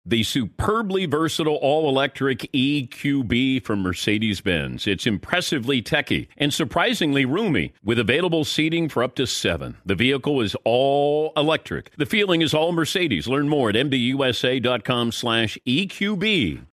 [0.05, 4.87] The superbly versatile all-electric EQB from Mercedes-Benz.
[4.87, 9.77] It's impressively techy and surprisingly roomy with available seating for up to seven.
[9.85, 11.95] The vehicle is all electric.
[11.97, 13.27] The feeling is all Mercedes.
[13.27, 16.65] Learn more at mbusa.com slash EQB.